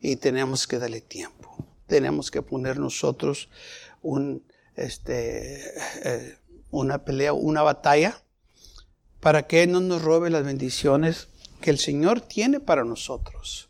Y 0.00 0.16
tenemos 0.16 0.66
que 0.66 0.78
darle 0.78 1.00
tiempo. 1.00 1.66
Tenemos 1.86 2.30
que 2.30 2.42
poner 2.42 2.78
nosotros 2.78 3.48
este, 4.76 5.62
eh, 6.04 6.38
una 6.70 7.04
pelea, 7.04 7.32
una 7.32 7.62
batalla, 7.62 8.22
para 9.20 9.46
que 9.46 9.66
no 9.66 9.80
nos 9.80 10.02
robe 10.02 10.30
las 10.30 10.44
bendiciones 10.44 11.28
que 11.60 11.70
el 11.70 11.78
Señor 11.78 12.20
tiene 12.20 12.60
para 12.60 12.84
nosotros. 12.84 13.68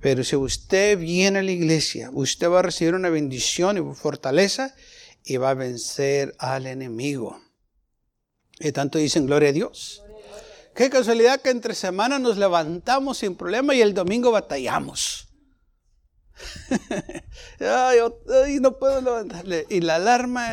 Pero 0.00 0.24
si 0.24 0.34
usted 0.34 0.98
viene 0.98 1.40
a 1.40 1.42
la 1.42 1.50
iglesia, 1.52 2.10
usted 2.12 2.50
va 2.50 2.60
a 2.60 2.62
recibir 2.62 2.94
una 2.94 3.10
bendición 3.10 3.76
y 3.76 3.94
fortaleza 3.94 4.74
y 5.24 5.36
va 5.36 5.50
a 5.50 5.54
vencer 5.54 6.34
al 6.38 6.66
enemigo. 6.66 7.40
Y 8.58 8.72
tanto 8.72 8.98
dicen, 8.98 9.26
gloria 9.26 9.50
a 9.50 9.52
Dios. 9.52 10.02
Qué 10.80 10.88
casualidad 10.88 11.42
que 11.42 11.50
entre 11.50 11.74
semana 11.74 12.18
nos 12.18 12.38
levantamos 12.38 13.18
sin 13.18 13.36
problema 13.36 13.74
y 13.74 13.82
el 13.82 13.92
domingo 13.92 14.30
batallamos. 14.30 15.28
ay, 17.60 18.58
no 18.60 18.78
puedo 18.78 19.02
levantarle. 19.02 19.66
Y 19.68 19.82
la 19.82 19.96
alarma, 19.96 20.52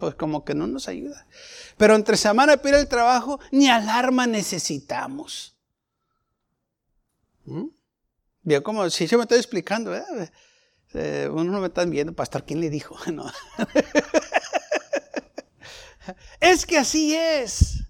pues 0.00 0.16
como 0.16 0.44
que 0.44 0.56
no 0.56 0.66
nos 0.66 0.88
ayuda. 0.88 1.24
Pero 1.76 1.94
entre 1.94 2.16
semana 2.16 2.56
pide 2.56 2.80
el 2.80 2.88
trabajo, 2.88 3.38
ni 3.52 3.70
alarma 3.70 4.26
necesitamos. 4.26 5.56
¿Mm? 7.44 7.66
Como 8.64 8.90
si 8.90 9.06
yo 9.06 9.18
me 9.18 9.22
estoy 9.22 9.38
explicando, 9.38 9.94
eh, 10.94 11.28
uno 11.30 11.44
no 11.44 11.60
me 11.60 11.68
están 11.68 11.90
viendo, 11.90 12.12
pastor, 12.12 12.44
¿quién 12.44 12.60
le 12.60 12.70
dijo? 12.70 12.96
es 16.40 16.66
que 16.66 16.76
así 16.76 17.14
es. 17.14 17.81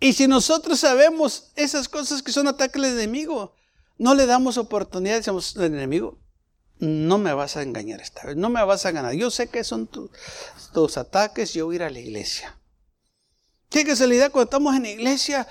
Y 0.00 0.14
si 0.14 0.26
nosotros 0.26 0.80
sabemos 0.80 1.52
esas 1.56 1.88
cosas 1.88 2.22
que 2.22 2.32
son 2.32 2.48
ataques 2.48 2.80
del 2.80 2.94
enemigo, 2.94 3.54
no 3.98 4.14
le 4.14 4.24
damos 4.24 4.56
oportunidad, 4.56 5.16
decimos 5.16 5.54
al 5.58 5.64
enemigo, 5.64 6.18
no 6.78 7.18
me 7.18 7.34
vas 7.34 7.58
a 7.58 7.62
engañar 7.62 8.00
esta 8.00 8.26
vez, 8.26 8.36
no 8.36 8.48
me 8.48 8.64
vas 8.64 8.86
a 8.86 8.92
ganar. 8.92 9.12
Yo 9.12 9.30
sé 9.30 9.48
que 9.48 9.62
son 9.62 9.88
tus 10.72 10.96
ataques, 10.96 11.52
yo 11.52 11.66
voy 11.66 11.74
a 11.74 11.76
ir 11.76 11.82
a 11.82 11.90
la 11.90 11.98
iglesia. 11.98 12.58
Qué 13.68 13.84
casualidad, 13.84 14.32
cuando 14.32 14.44
estamos 14.44 14.74
en 14.74 14.84
la 14.84 14.88
iglesia, 14.88 15.46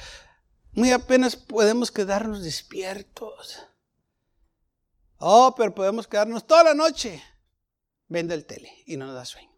muy 0.72 0.92
apenas 0.92 1.36
podemos 1.36 1.92
quedarnos 1.92 2.44
despiertos. 2.44 3.60
Oh, 5.18 5.54
pero 5.56 5.76
podemos 5.76 6.08
quedarnos 6.08 6.48
toda 6.48 6.64
la 6.64 6.74
noche. 6.74 7.22
Vende 8.08 8.34
el 8.34 8.46
tele 8.46 8.72
y 8.88 8.98
no 8.98 9.06
nos 9.06 9.16
da 9.16 9.26
sueño. 9.26 9.50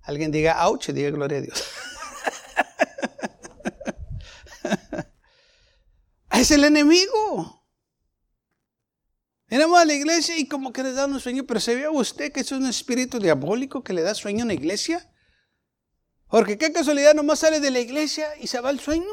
Alguien 0.00 0.32
diga, 0.32 0.66
ouch, 0.66 0.88
diga 0.88 1.10
gloria 1.10 1.38
a 1.38 1.42
Dios. 1.42 1.62
es 6.32 6.50
el 6.50 6.64
enemigo. 6.64 7.62
Venimos 9.48 9.78
a 9.78 9.84
la 9.84 9.92
iglesia 9.92 10.38
y 10.38 10.48
como 10.48 10.72
que 10.72 10.82
le 10.82 10.92
da 10.92 11.04
un 11.04 11.20
sueño, 11.20 11.44
pero 11.44 11.60
¿se 11.60 11.74
ve 11.74 11.88
usted 11.88 12.32
que 12.32 12.40
es 12.40 12.52
un 12.52 12.66
espíritu 12.66 13.18
diabólico 13.18 13.84
que 13.84 13.92
le 13.92 14.00
da 14.00 14.14
sueño 14.14 14.44
a 14.44 14.46
la 14.46 14.54
iglesia? 14.54 15.12
Porque 16.28 16.56
qué 16.56 16.72
casualidad 16.72 17.14
nomás 17.14 17.40
sale 17.40 17.60
de 17.60 17.70
la 17.70 17.80
iglesia 17.80 18.26
y 18.40 18.46
se 18.46 18.58
va 18.60 18.70
al 18.70 18.80
sueño. 18.80 19.04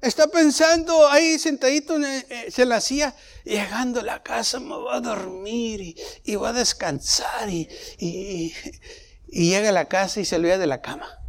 Está 0.00 0.26
pensando 0.28 1.06
ahí 1.08 1.38
sentadito, 1.38 2.02
eh, 2.02 2.50
se 2.50 2.64
la 2.64 2.76
hacía, 2.76 3.14
llegando 3.44 4.00
a 4.00 4.02
la 4.02 4.22
casa 4.22 4.58
me 4.58 4.74
voy 4.74 4.92
a 4.92 5.00
dormir 5.00 5.94
y, 6.24 6.34
voy 6.34 6.48
a 6.48 6.52
descansar 6.54 7.48
y, 7.50 7.68
y, 7.98 8.52
llega 9.28 9.68
a 9.68 9.72
la 9.72 9.88
casa 9.88 10.20
y 10.20 10.24
se 10.24 10.36
olvida 10.36 10.58
de 10.58 10.66
la 10.66 10.80
cama. 10.80 11.21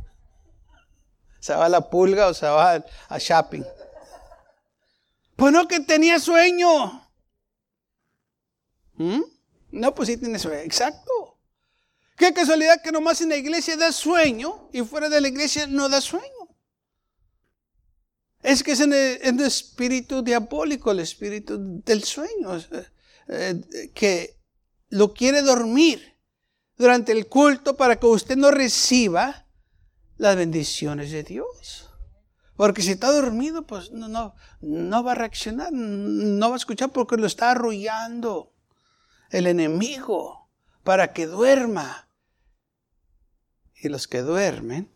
Se 1.43 1.53
va 1.53 1.65
a 1.65 1.69
la 1.69 1.89
pulga 1.89 2.27
o 2.27 2.33
se 2.33 2.45
va 2.45 2.81
a 3.09 3.17
shopping. 3.17 3.65
Pues 5.35 5.51
no 5.51 5.67
que 5.67 5.81
tenía 5.81 6.17
sueño. 6.17 7.05
¿Mm? 8.93 9.23
No, 9.71 9.93
pues 9.93 10.07
sí 10.07 10.15
tiene 10.15 10.39
sueño. 10.39 10.61
Exacto. 10.61 11.37
Qué 12.15 12.33
casualidad 12.33 12.81
que 12.81 12.93
nomás 12.93 13.19
en 13.19 13.27
la 13.27 13.35
iglesia 13.35 13.75
da 13.75 13.91
sueño 13.91 14.69
y 14.71 14.83
fuera 14.83 15.09
de 15.09 15.19
la 15.19 15.27
iglesia 15.27 15.67
no 15.67 15.89
da 15.89 15.99
sueño. 15.99 16.47
Es 18.41 18.63
que 18.63 18.71
es 18.71 18.79
en 18.79 18.93
el, 18.93 19.41
espíritu 19.41 20.21
diabólico, 20.21 20.91
el 20.91 21.01
espíritu 21.01 21.57
del 21.83 22.05
sueño, 22.05 22.57
eh, 23.27 23.91
que 23.93 24.39
lo 24.87 25.13
quiere 25.13 25.41
dormir 25.41 26.17
durante 26.77 27.11
el 27.11 27.27
culto 27.27 27.75
para 27.75 27.99
que 27.99 28.05
usted 28.05 28.37
no 28.37 28.49
reciba 28.49 29.42
las 30.17 30.35
bendiciones 30.35 31.11
de 31.11 31.23
Dios. 31.23 31.89
Porque 32.55 32.81
si 32.81 32.91
está 32.91 33.11
dormido, 33.11 33.65
pues 33.65 33.91
no, 33.91 34.07
no, 34.07 34.35
no 34.61 35.03
va 35.03 35.13
a 35.13 35.15
reaccionar, 35.15 35.71
no 35.71 36.49
va 36.49 36.55
a 36.55 36.57
escuchar 36.57 36.91
porque 36.91 37.17
lo 37.17 37.25
está 37.25 37.51
arrullando 37.51 38.53
el 39.31 39.47
enemigo 39.47 40.49
para 40.83 41.13
que 41.13 41.25
duerma. 41.25 42.07
Y 43.75 43.89
los 43.89 44.07
que 44.07 44.21
duermen 44.21 44.89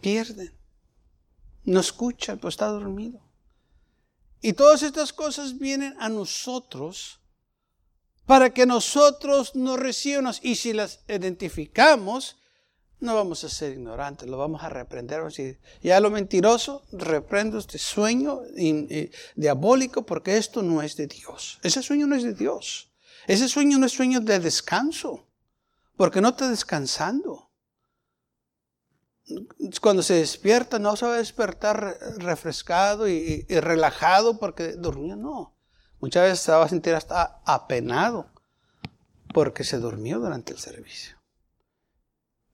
pierden. 0.00 0.54
No 1.64 1.80
escucha, 1.80 2.36
pues 2.36 2.54
está 2.54 2.66
dormido. 2.66 3.20
Y 4.40 4.52
todas 4.52 4.82
estas 4.82 5.12
cosas 5.12 5.58
vienen 5.58 5.96
a 5.98 6.08
nosotros 6.08 7.20
para 8.26 8.50
que 8.50 8.66
nosotros 8.66 9.54
nos 9.54 9.78
recibamos. 9.78 10.40
Y 10.42 10.56
si 10.56 10.72
las 10.72 11.00
identificamos, 11.08 12.36
no 13.02 13.16
vamos 13.16 13.44
a 13.44 13.48
ser 13.48 13.72
ignorantes, 13.72 14.28
lo 14.28 14.38
vamos 14.38 14.62
a 14.62 14.68
reprender. 14.68 15.22
Ya 15.82 16.00
lo 16.00 16.10
mentiroso, 16.10 16.86
reprendo 16.92 17.58
este 17.58 17.78
sueño 17.78 18.42
diabólico 19.34 20.06
porque 20.06 20.36
esto 20.36 20.62
no 20.62 20.82
es 20.82 20.96
de 20.96 21.08
Dios. 21.08 21.58
Ese 21.62 21.82
sueño 21.82 22.06
no 22.06 22.14
es 22.14 22.22
de 22.22 22.34
Dios. 22.34 22.92
Ese 23.26 23.48
sueño 23.48 23.78
no 23.78 23.86
es 23.86 23.92
sueño 23.92 24.20
de 24.20 24.38
descanso, 24.38 25.28
porque 25.96 26.20
no 26.20 26.30
está 26.30 26.48
descansando. 26.48 27.50
Cuando 29.80 30.02
se 30.02 30.14
despierta, 30.14 30.78
no 30.78 30.96
se 30.96 31.06
va 31.06 31.14
a 31.14 31.18
despertar 31.18 31.98
refrescado 32.18 33.08
y, 33.08 33.46
y 33.48 33.60
relajado 33.60 34.38
porque 34.38 34.72
durmió, 34.72 35.16
no. 35.16 35.56
Muchas 36.00 36.24
veces 36.24 36.40
se 36.40 36.52
va 36.52 36.64
a 36.64 36.68
sentir 36.68 36.94
hasta 36.94 37.40
apenado 37.44 38.32
porque 39.32 39.62
se 39.64 39.78
durmió 39.78 40.18
durante 40.18 40.52
el 40.52 40.58
servicio 40.58 41.21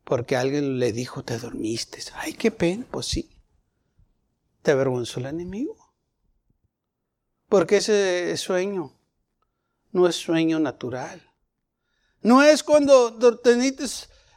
porque 0.08 0.36
alguien 0.36 0.78
le 0.78 0.90
dijo, 0.92 1.22
te 1.22 1.38
dormiste. 1.38 2.02
Ay, 2.14 2.32
qué 2.32 2.50
pena, 2.50 2.86
pues 2.90 3.04
sí. 3.04 3.28
¿Te 4.62 4.70
avergonzó 4.70 5.20
el 5.20 5.26
enemigo? 5.26 5.76
Porque 7.46 7.76
ese 7.76 8.34
sueño 8.38 8.98
no 9.92 10.08
es 10.08 10.16
sueño 10.16 10.60
natural. 10.60 11.30
No 12.22 12.42
es 12.42 12.62
cuando 12.62 13.18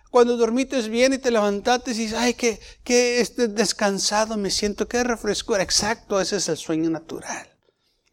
cuando 0.09 0.35
dormites 0.35 0.89
bien 0.89 1.13
y 1.13 1.19
te 1.19 1.31
levantaste 1.31 1.91
y 1.91 1.93
dices, 1.93 2.17
ay, 2.17 2.33
que, 2.33 2.59
que 2.83 3.21
este 3.21 3.47
descansado 3.47 4.35
me 4.35 4.51
siento, 4.51 4.89
qué 4.89 5.05
refrescura. 5.05 5.63
Exacto, 5.63 6.19
ese 6.19 6.35
es 6.35 6.49
el 6.49 6.57
sueño 6.57 6.89
natural. 6.89 7.49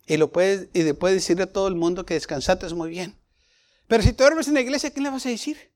Y, 0.06 0.16
lo 0.16 0.30
puedes, 0.30 0.68
y 0.74 0.92
puedes 0.92 1.16
decirle 1.16 1.42
a 1.42 1.52
todo 1.52 1.66
el 1.66 1.74
mundo 1.74 2.06
que 2.06 2.14
descansaste 2.14 2.72
muy 2.72 2.90
bien. 2.90 3.18
Pero 3.88 4.04
si 4.04 4.12
te 4.12 4.22
duermes 4.22 4.46
en 4.46 4.54
la 4.54 4.60
iglesia, 4.60 4.90
¿qué 4.90 5.00
le 5.00 5.10
vas 5.10 5.26
a 5.26 5.30
decir? 5.30 5.72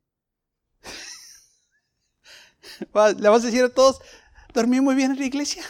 Le 3.19 3.29
vas 3.29 3.43
a 3.43 3.47
decir 3.47 3.65
a 3.65 3.69
todos, 3.69 4.01
dormí 4.53 4.81
muy 4.81 4.95
bien 4.95 5.13
en 5.13 5.19
la 5.19 5.27
iglesia, 5.27 5.65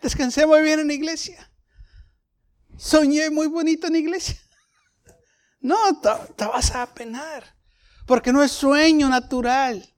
descansé 0.00 0.46
muy 0.46 0.62
bien 0.62 0.80
en 0.80 0.88
la 0.88 0.94
iglesia, 0.94 1.50
soñé 2.76 3.30
muy 3.30 3.46
bonito 3.46 3.86
en 3.86 3.94
la 3.94 3.98
iglesia. 3.98 4.36
No, 5.64 5.76
te, 6.00 6.44
vas 6.44 6.74
a 6.74 6.82
apenar, 6.82 7.56
porque 8.04 8.32
no 8.32 8.42
es 8.42 8.50
sueño 8.50 9.08
natural, 9.08 9.94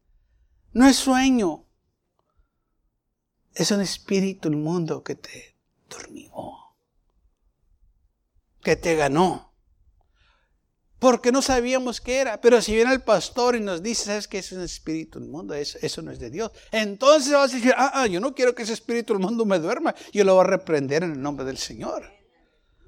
no 0.75 0.87
es 0.87 0.97
sueño. 0.97 1.67
es 3.55 3.71
un 3.71 3.81
espíritu 3.81 4.51
mundo 4.51 5.03
que 5.03 5.15
te 5.15 5.57
durmió, 5.89 6.31
que 8.63 8.77
te 8.77 8.95
ganó. 8.95 9.54
Porque 11.05 11.33
no 11.33 11.43
sabíamos 11.43 12.01
qué 12.01 12.17
era. 12.17 12.41
Pero 12.41 12.63
si 12.63 12.75
viene 12.75 12.91
el 12.91 13.03
pastor 13.03 13.57
y 13.57 13.61
nos 13.61 13.83
dice, 13.83 14.07
¿sabes 14.07 14.27
qué 14.27 14.39
es 14.39 14.51
un 14.53 14.63
espíritu 14.63 15.21
mundo 15.21 15.53
Eso, 15.53 15.77
eso 15.83 16.01
no 16.01 16.11
es 16.11 16.19
de 16.19 16.31
Dios. 16.31 16.51
Entonces 16.73 17.31
vas 17.35 17.53
a 17.53 17.57
decir, 17.57 17.75
ah, 17.77 17.91
ah, 17.93 18.07
yo 18.07 18.21
no 18.21 18.35
quiero 18.35 18.55
que 18.55 18.63
ese 18.63 18.73
espíritu 18.73 19.19
mundo 19.19 19.45
me 19.45 19.59
duerma. 19.59 19.95
Yo 20.15 20.25
lo 20.25 20.37
voy 20.37 20.45
a 20.45 20.47
reprender 20.47 21.03
en 21.03 21.13
el 21.13 21.21
nombre 21.21 21.45
del 21.45 21.59
Señor. 21.59 22.11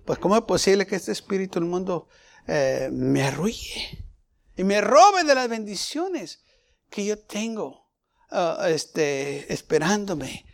Pues 0.06 0.18
¿cómo 0.18 0.34
es 0.34 0.44
posible 0.44 0.86
que 0.86 0.96
este 0.96 1.12
espíritu 1.12 1.60
mundo 1.60 2.08
eh, 2.46 2.88
me 2.90 3.22
arruine 3.22 4.08
y 4.56 4.64
me 4.64 4.80
robe 4.80 5.24
de 5.24 5.34
las 5.34 5.50
bendiciones 5.50 6.42
que 6.88 7.04
yo 7.04 7.18
tengo 7.18 7.86
ah, 8.30 8.66
este, 8.70 9.52
esperándome 9.52 10.46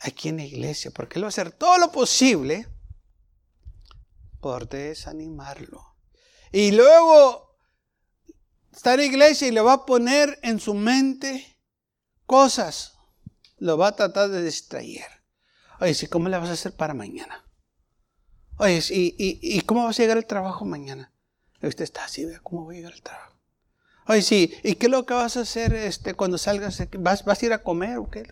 aquí 0.00 0.30
en 0.30 0.38
la 0.38 0.46
iglesia? 0.46 0.90
Porque 0.90 1.18
Él 1.18 1.24
va 1.24 1.26
a 1.26 1.28
hacer 1.28 1.52
todo 1.52 1.76
lo 1.76 1.92
posible 1.92 2.68
por 4.40 4.66
desanimarlo. 4.66 5.91
Y 6.52 6.72
luego 6.72 7.56
está 8.72 8.92
en 8.92 9.00
la 9.00 9.06
iglesia 9.06 9.48
y 9.48 9.52
le 9.52 9.62
va 9.62 9.72
a 9.72 9.86
poner 9.86 10.38
en 10.42 10.60
su 10.60 10.74
mente 10.74 11.58
cosas. 12.26 12.92
Lo 13.56 13.78
va 13.78 13.88
a 13.88 13.96
tratar 13.96 14.28
de 14.28 14.42
distraer. 14.42 15.06
Oye, 15.80 16.08
¿cómo 16.08 16.28
le 16.28 16.38
vas 16.38 16.50
a 16.50 16.52
hacer 16.52 16.76
para 16.76 16.94
mañana? 16.94 17.44
Oye, 18.58 18.82
¿y, 18.90 19.60
cómo 19.62 19.84
vas 19.84 19.98
a 19.98 20.02
llegar 20.02 20.18
al 20.18 20.26
trabajo 20.26 20.64
mañana? 20.64 21.10
usted 21.62 21.84
está 21.84 22.04
así, 22.04 22.26
cómo 22.42 22.64
voy 22.64 22.76
a 22.76 22.78
llegar 22.78 22.92
al 22.92 23.02
trabajo. 23.02 23.36
Oye, 24.08 24.22
sí, 24.22 24.52
¿y 24.64 24.74
qué 24.74 24.86
es 24.86 24.90
lo 24.90 25.06
que 25.06 25.14
vas 25.14 25.36
a 25.36 25.40
hacer 25.40 25.72
este, 25.74 26.14
cuando 26.14 26.36
salgas? 26.36 26.82
¿Vas, 26.98 27.24
¿Vas 27.24 27.42
a 27.42 27.46
ir 27.46 27.52
a 27.52 27.62
comer 27.62 27.98
o 27.98 28.10
qué? 28.10 28.28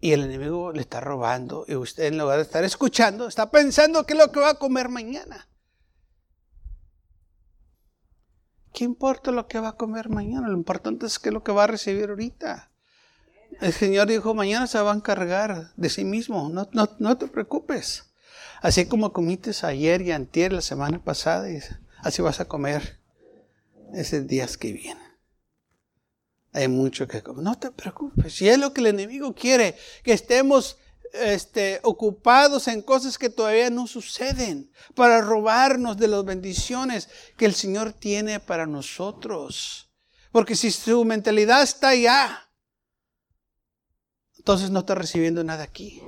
Y 0.00 0.12
el 0.12 0.22
enemigo 0.22 0.72
le 0.72 0.80
está 0.80 1.00
robando 1.00 1.64
y 1.68 1.74
usted 1.74 2.04
en 2.04 2.16
lugar 2.18 2.36
de 2.36 2.44
estar 2.44 2.64
escuchando, 2.64 3.26
está 3.26 3.50
pensando 3.50 4.06
qué 4.06 4.14
es 4.14 4.18
lo 4.18 4.32
que 4.32 4.40
va 4.40 4.50
a 4.50 4.54
comer 4.54 4.88
mañana. 4.88 5.49
¿Qué 8.72 8.84
importa 8.84 9.30
lo 9.30 9.48
que 9.48 9.58
va 9.58 9.70
a 9.70 9.76
comer 9.76 10.08
mañana? 10.08 10.48
Lo 10.48 10.56
importante 10.56 11.06
es 11.06 11.18
qué 11.18 11.30
es 11.30 11.32
lo 11.32 11.42
que 11.42 11.52
va 11.52 11.64
a 11.64 11.68
recibir 11.68 12.10
ahorita. 12.10 12.70
El 13.60 13.72
Señor 13.72 14.08
dijo, 14.08 14.34
mañana 14.34 14.66
se 14.66 14.80
va 14.80 14.92
a 14.92 14.96
encargar 14.96 15.72
de 15.76 15.90
sí 15.90 16.04
mismo, 16.04 16.48
no, 16.48 16.68
no, 16.72 16.88
no 16.98 17.18
te 17.18 17.26
preocupes. 17.26 18.04
Así 18.62 18.86
como 18.86 19.12
comiste 19.12 19.52
ayer 19.62 20.02
y 20.02 20.12
antier 20.12 20.52
la 20.52 20.60
semana 20.60 21.02
pasada, 21.02 21.48
así 21.98 22.22
vas 22.22 22.40
a 22.40 22.46
comer 22.46 22.98
esos 23.92 24.26
días 24.26 24.56
que 24.56 24.72
vienen. 24.72 25.10
Hay 26.52 26.68
mucho 26.68 27.06
que 27.08 27.22
comer. 27.22 27.42
No 27.44 27.58
te 27.58 27.70
preocupes. 27.70 28.34
Si 28.34 28.48
es 28.48 28.58
lo 28.58 28.72
que 28.72 28.80
el 28.80 28.88
enemigo 28.88 29.34
quiere, 29.34 29.76
que 30.02 30.12
estemos 30.12 30.78
este, 31.12 31.80
ocupados 31.82 32.68
en 32.68 32.82
cosas 32.82 33.18
que 33.18 33.30
todavía 33.30 33.70
no 33.70 33.86
suceden, 33.86 34.70
para 34.94 35.20
robarnos 35.20 35.96
de 35.96 36.08
las 36.08 36.24
bendiciones 36.24 37.08
que 37.36 37.46
el 37.46 37.54
Señor 37.54 37.92
tiene 37.92 38.40
para 38.40 38.66
nosotros. 38.66 39.90
Porque 40.32 40.54
si 40.54 40.70
su 40.70 41.04
mentalidad 41.04 41.62
está 41.62 41.88
allá, 41.88 42.50
entonces 44.38 44.70
no 44.70 44.80
está 44.80 44.94
recibiendo 44.94 45.44
nada 45.44 45.64
aquí. 45.64 46.02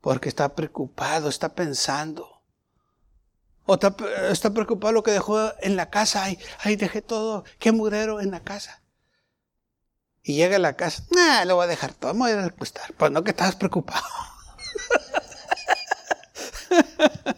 Porque 0.00 0.28
está 0.28 0.54
preocupado, 0.54 1.28
está 1.28 1.54
pensando. 1.54 2.42
O 3.66 3.74
está, 3.74 4.50
preocupado 4.52 4.92
lo 4.92 5.02
que 5.02 5.10
dejó 5.10 5.52
en 5.60 5.76
la 5.76 5.90
casa. 5.90 6.24
Ay, 6.24 6.38
ay, 6.58 6.76
dejé 6.76 7.02
todo. 7.02 7.44
Qué 7.58 7.72
mugrero 7.72 8.20
en 8.20 8.30
la 8.30 8.40
casa. 8.40 8.79
Y 10.22 10.34
llega 10.34 10.56
a 10.56 10.58
la 10.60 10.76
casa. 10.76 11.04
Nah, 11.10 11.44
lo 11.44 11.56
voy 11.56 11.64
a 11.64 11.68
dejar 11.68 11.94
todo. 11.94 12.12
Me 12.14 12.20
voy 12.20 12.32
a 12.32 12.44
acostar. 12.44 12.92
Pues 12.94 13.10
no 13.10 13.24
que 13.24 13.30
estás 13.30 13.56
preocupado. 13.56 14.04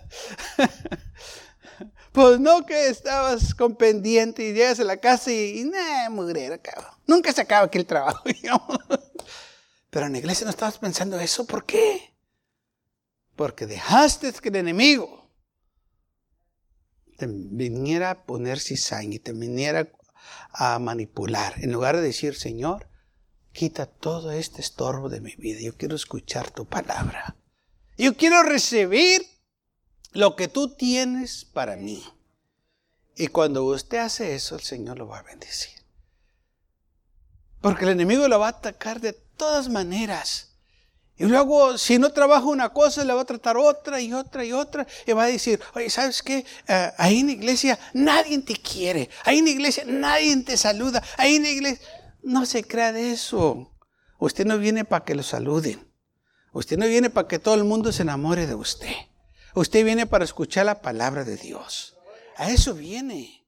pues 2.13 2.41
no 2.41 2.67
que 2.67 2.89
estabas 2.89 3.55
con 3.55 3.77
pendiente 3.77 4.43
y 4.45 4.53
llegas 4.53 4.81
a 4.81 4.85
la 4.85 4.97
casa 4.99 5.33
y, 5.33 5.61
y 5.61 5.65
nah, 5.65 6.11
mugrero, 6.11 6.61
cabrón. 6.61 6.93
Nunca 7.07 7.33
se 7.33 7.41
acaba 7.41 7.67
aquí 7.67 7.79
el 7.79 7.87
trabajo, 7.87 8.25
Pero 9.91 10.07
en 10.07 10.13
la 10.13 10.19
iglesia 10.19 10.45
no 10.45 10.51
estabas 10.51 10.79
pensando 10.79 11.21
eso. 11.21 11.47
¿Por 11.47 11.65
qué? 11.65 12.15
Porque 13.37 13.67
dejaste 13.67 14.33
que 14.33 14.49
el 14.49 14.57
enemigo 14.57 15.31
te 17.19 17.27
viniera 17.29 18.11
a 18.11 18.25
poner 18.25 18.59
cizaña 18.59 19.17
y 19.17 19.19
te 19.19 19.33
viniera 19.33 19.89
a 20.53 20.79
manipular. 20.79 21.55
En 21.59 21.73
lugar 21.73 21.97
de 21.97 22.03
decir, 22.03 22.35
Señor, 22.35 22.89
quita 23.53 23.87
todo 23.87 24.33
este 24.33 24.61
estorbo 24.61 25.09
de 25.09 25.21
mi 25.21 25.35
vida. 25.37 25.61
Yo 25.61 25.77
quiero 25.77 25.97
escuchar 25.97 26.51
tu 26.51 26.67
palabra. 26.67 27.37
Yo 27.97 28.17
quiero 28.17 28.43
recibir 28.43 29.27
lo 30.13 30.37
que 30.37 30.49
tú 30.49 30.75
tienes 30.75 31.45
para 31.45 31.77
mí. 31.77 32.03
Y 33.17 33.29
cuando 33.29 33.65
usted 33.65 33.99
hace 33.99 34.35
eso, 34.35 34.57
el 34.57 34.63
Señor 34.63 34.99
lo 34.99 35.07
va 35.07 35.19
a 35.19 35.23
bendecir. 35.23 35.83
Porque 37.61 37.85
el 37.85 37.91
enemigo 37.91 38.27
lo 38.29 38.41
va 38.41 38.47
a 38.47 38.51
atacar 38.51 39.01
de 39.01 39.13
todas 39.13 39.69
maneras. 39.69 40.52
Y 41.23 41.27
luego, 41.27 41.79
si 41.79 42.01
no 42.01 42.11
trabaja 42.11 42.47
una 42.47 42.71
cosa, 42.71 43.05
le 43.05 43.15
va 43.15 43.21
a 43.21 43.25
tratar 43.25 43.57
otra 43.57 44.01
y 44.01 44.13
otra 44.13 44.45
y 44.45 44.53
otra. 44.53 44.85
Y 45.07 45.13
va 45.13 45.23
a 45.23 45.29
decir, 45.29 45.61
oye, 45.73 45.89
¿sabes 45.89 46.21
qué? 46.21 46.45
Eh, 46.67 46.93
ahí 46.99 47.21
en 47.21 47.27
la 47.29 47.33
iglesia 47.35 47.79
nadie 47.93 48.41
te 48.41 48.57
quiere. 48.57 49.09
Ahí 49.23 49.39
en 49.39 49.45
la 49.45 49.51
iglesia 49.53 49.85
nadie 49.87 50.37
te 50.39 50.57
saluda. 50.57 51.01
Ahí 51.17 51.37
en 51.37 51.45
la 51.45 51.51
iglesia... 51.51 51.87
No 52.25 52.45
se 52.45 52.65
crea 52.65 52.91
de 52.91 53.13
eso. 53.13 53.71
Usted 54.19 54.45
no 54.47 54.59
viene 54.59 54.85
para 54.85 55.05
que 55.05 55.15
lo 55.15 55.23
saluden. 55.23 55.89
Usted 56.53 56.77
no 56.77 56.89
viene 56.89 57.09
para 57.09 57.29
que 57.29 57.39
todo 57.39 57.55
el 57.55 57.63
mundo 57.63 57.93
se 57.93 58.03
enamore 58.03 58.49
de 58.49 58.57
usted. 58.57 58.93
Usted 59.55 59.85
viene 59.85 60.07
para 60.07 60.25
escuchar 60.25 60.67
la 60.67 60.83
palabra 60.83 61.23
de 61.23 61.37
Dios. 61.37 61.97
A 62.37 62.51
eso 62.51 62.75
viene. 62.75 63.47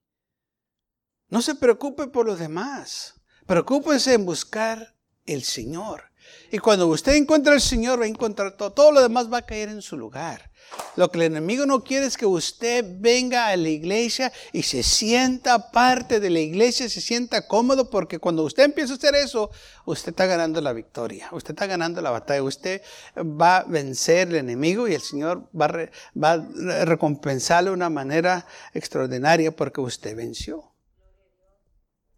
No 1.29 1.43
se 1.43 1.57
preocupe 1.57 2.07
por 2.07 2.25
los 2.25 2.39
demás. 2.39 3.15
Preocúpese 3.47 4.15
en 4.15 4.27
buscar 4.27 4.95
el 5.27 5.43
Señor. 5.43 6.13
Y 6.51 6.59
cuando 6.59 6.87
usted 6.87 7.15
encuentra 7.15 7.53
al 7.53 7.61
Señor, 7.61 8.01
va 8.01 8.05
a 8.05 8.09
encontrar 8.09 8.57
todo. 8.57 8.73
Todo 8.73 8.93
lo 8.93 9.03
demás 9.03 9.33
va 9.33 9.39
a 9.39 9.43
caer 9.43 9.69
en 9.69 9.83
su 9.83 9.97
lugar. 9.97 10.51
Lo 10.97 11.11
que 11.11 11.19
el 11.19 11.25
enemigo 11.25 11.67
no 11.67 11.83
quiere 11.83 12.07
es 12.07 12.17
que 12.17 12.27
usted 12.27 12.85
venga 13.01 13.49
a 13.49 13.57
la 13.57 13.69
iglesia 13.69 14.33
y 14.53 14.63
se 14.63 14.83
sienta 14.83 15.71
parte 15.73 16.21
de 16.21 16.31
la 16.31 16.39
iglesia, 16.39 16.89
se 16.89 17.01
sienta 17.01 17.49
cómodo, 17.49 17.91
porque 17.91 18.19
cuando 18.19 18.45
usted 18.45 18.65
empieza 18.65 18.93
a 18.93 18.97
hacer 18.97 19.15
eso, 19.17 19.51
usted 19.87 20.11
está 20.11 20.27
ganando 20.27 20.61
la 20.61 20.73
victoria, 20.73 21.29
usted 21.33 21.51
está 21.55 21.67
ganando 21.67 22.01
la 22.01 22.11
batalla, 22.11 22.43
usted 22.43 22.83
va 23.17 23.59
a 23.59 23.65
vencer 23.65 24.29
al 24.29 24.37
enemigo 24.37 24.87
y 24.87 24.95
el 24.95 25.01
Señor 25.03 25.49
va 25.59 25.67
a, 25.67 25.91
va 26.17 26.33
a 26.33 27.63
de 27.63 27.71
una 27.71 27.91
manera 27.91 28.47
extraordinaria 28.73 29.55
porque 29.55 29.81
usted 29.81 30.15
venció. 30.17 30.73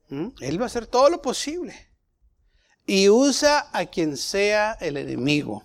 ¿Mm? 0.09 0.29
Él 0.41 0.61
va 0.61 0.65
a 0.65 0.67
hacer 0.67 0.87
todo 0.87 1.09
lo 1.09 1.23
posible 1.23 1.86
y 2.87 3.09
usa 3.09 3.69
a 3.73 3.87
quien 3.87 4.17
sea 4.17 4.77
el 4.81 4.97
enemigo. 4.97 5.65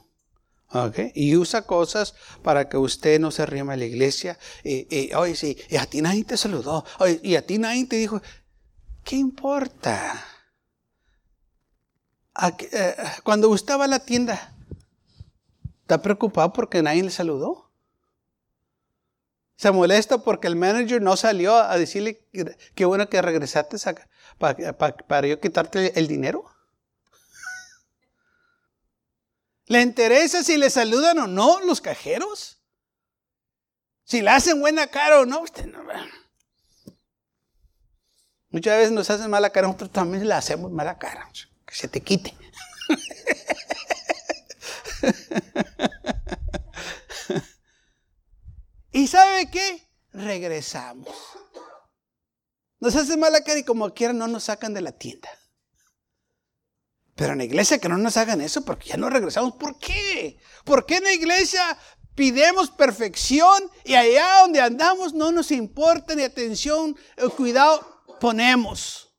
Y 1.13 1.35
usa 1.35 1.63
cosas 1.63 2.15
para 2.43 2.69
que 2.69 2.77
usted 2.77 3.19
no 3.19 3.29
se 3.31 3.45
rime 3.45 3.73
a 3.73 3.77
la 3.77 3.85
iglesia. 3.85 4.39
Y, 4.63 5.13
oye, 5.13 5.35
sí, 5.35 5.57
y 5.69 5.75
a 5.75 5.85
ti 5.85 6.01
nadie 6.01 6.23
te 6.23 6.37
saludó. 6.37 6.85
y 7.21 7.35
a 7.35 7.45
ti 7.45 7.57
nadie 7.57 7.85
te 7.85 7.97
dijo, 7.97 8.21
¿qué 9.03 9.17
importa? 9.17 10.25
Eh, 12.71 12.95
cuando 13.23 13.49
usted 13.49 13.77
va 13.77 13.85
a 13.85 13.87
la 13.87 13.99
tienda, 13.99 14.55
¿está 15.81 16.01
preocupado 16.01 16.53
porque 16.53 16.81
nadie 16.81 17.03
le 17.03 17.11
saludó? 17.11 17.69
¿Se 19.57 19.69
molesta 19.71 20.19
porque 20.19 20.47
el 20.47 20.55
manager 20.55 21.01
no 21.01 21.15
salió 21.17 21.55
a 21.55 21.77
decirle 21.77 22.25
qué 22.73 22.85
bueno 22.85 23.09
que 23.09 23.21
regresaste 23.21 23.77
para, 24.39 24.75
para 24.77 25.27
yo 25.27 25.39
quitarte 25.39 25.99
el 25.99 26.07
dinero? 26.07 26.50
¿Le 29.71 29.81
interesa 29.81 30.43
si 30.43 30.57
le 30.57 30.69
saludan 30.69 31.17
o 31.19 31.27
no 31.27 31.61
los 31.61 31.79
cajeros? 31.79 32.61
Si 34.03 34.21
le 34.21 34.29
hacen 34.29 34.59
buena 34.59 34.87
cara 34.87 35.21
o 35.21 35.25
no, 35.25 35.39
usted 35.39 35.65
no. 35.65 35.81
Muchas 38.49 38.77
veces 38.77 38.91
nos 38.91 39.09
hacen 39.09 39.29
mala 39.29 39.49
cara, 39.49 39.67
nosotros 39.67 39.93
también 39.93 40.27
le 40.27 40.33
hacemos 40.33 40.69
mala 40.73 40.99
cara. 40.99 41.31
Que 41.65 41.73
se 41.73 41.87
te 41.87 42.01
quite. 42.01 42.35
¿Y 48.91 49.07
sabe 49.07 49.49
qué? 49.49 49.87
Regresamos. 50.11 51.15
Nos 52.81 52.93
hacen 52.97 53.21
mala 53.21 53.41
cara 53.41 53.59
y 53.59 53.63
como 53.63 53.93
quieran 53.93 54.17
no 54.17 54.27
nos 54.27 54.43
sacan 54.43 54.73
de 54.73 54.81
la 54.81 54.91
tienda. 54.91 55.29
Pero 57.15 57.33
en 57.33 57.39
la 57.39 57.43
iglesia 57.43 57.79
que 57.79 57.89
no 57.89 57.97
nos 57.97 58.17
hagan 58.17 58.41
eso 58.41 58.63
porque 58.63 58.89
ya 58.89 58.97
no 58.97 59.09
regresamos. 59.09 59.53
¿Por 59.55 59.77
qué? 59.77 60.37
¿Por 60.63 60.85
qué 60.85 60.97
en 60.97 61.03
la 61.03 61.13
iglesia 61.13 61.77
pidemos 62.15 62.71
perfección 62.71 63.69
y 63.83 63.95
allá 63.95 64.41
donde 64.41 64.61
andamos 64.61 65.13
no 65.13 65.31
nos 65.31 65.51
importa 65.51 66.15
ni 66.15 66.23
atención 66.23 66.95
o 67.21 67.29
cuidado 67.29 68.03
ponemos? 68.19 69.13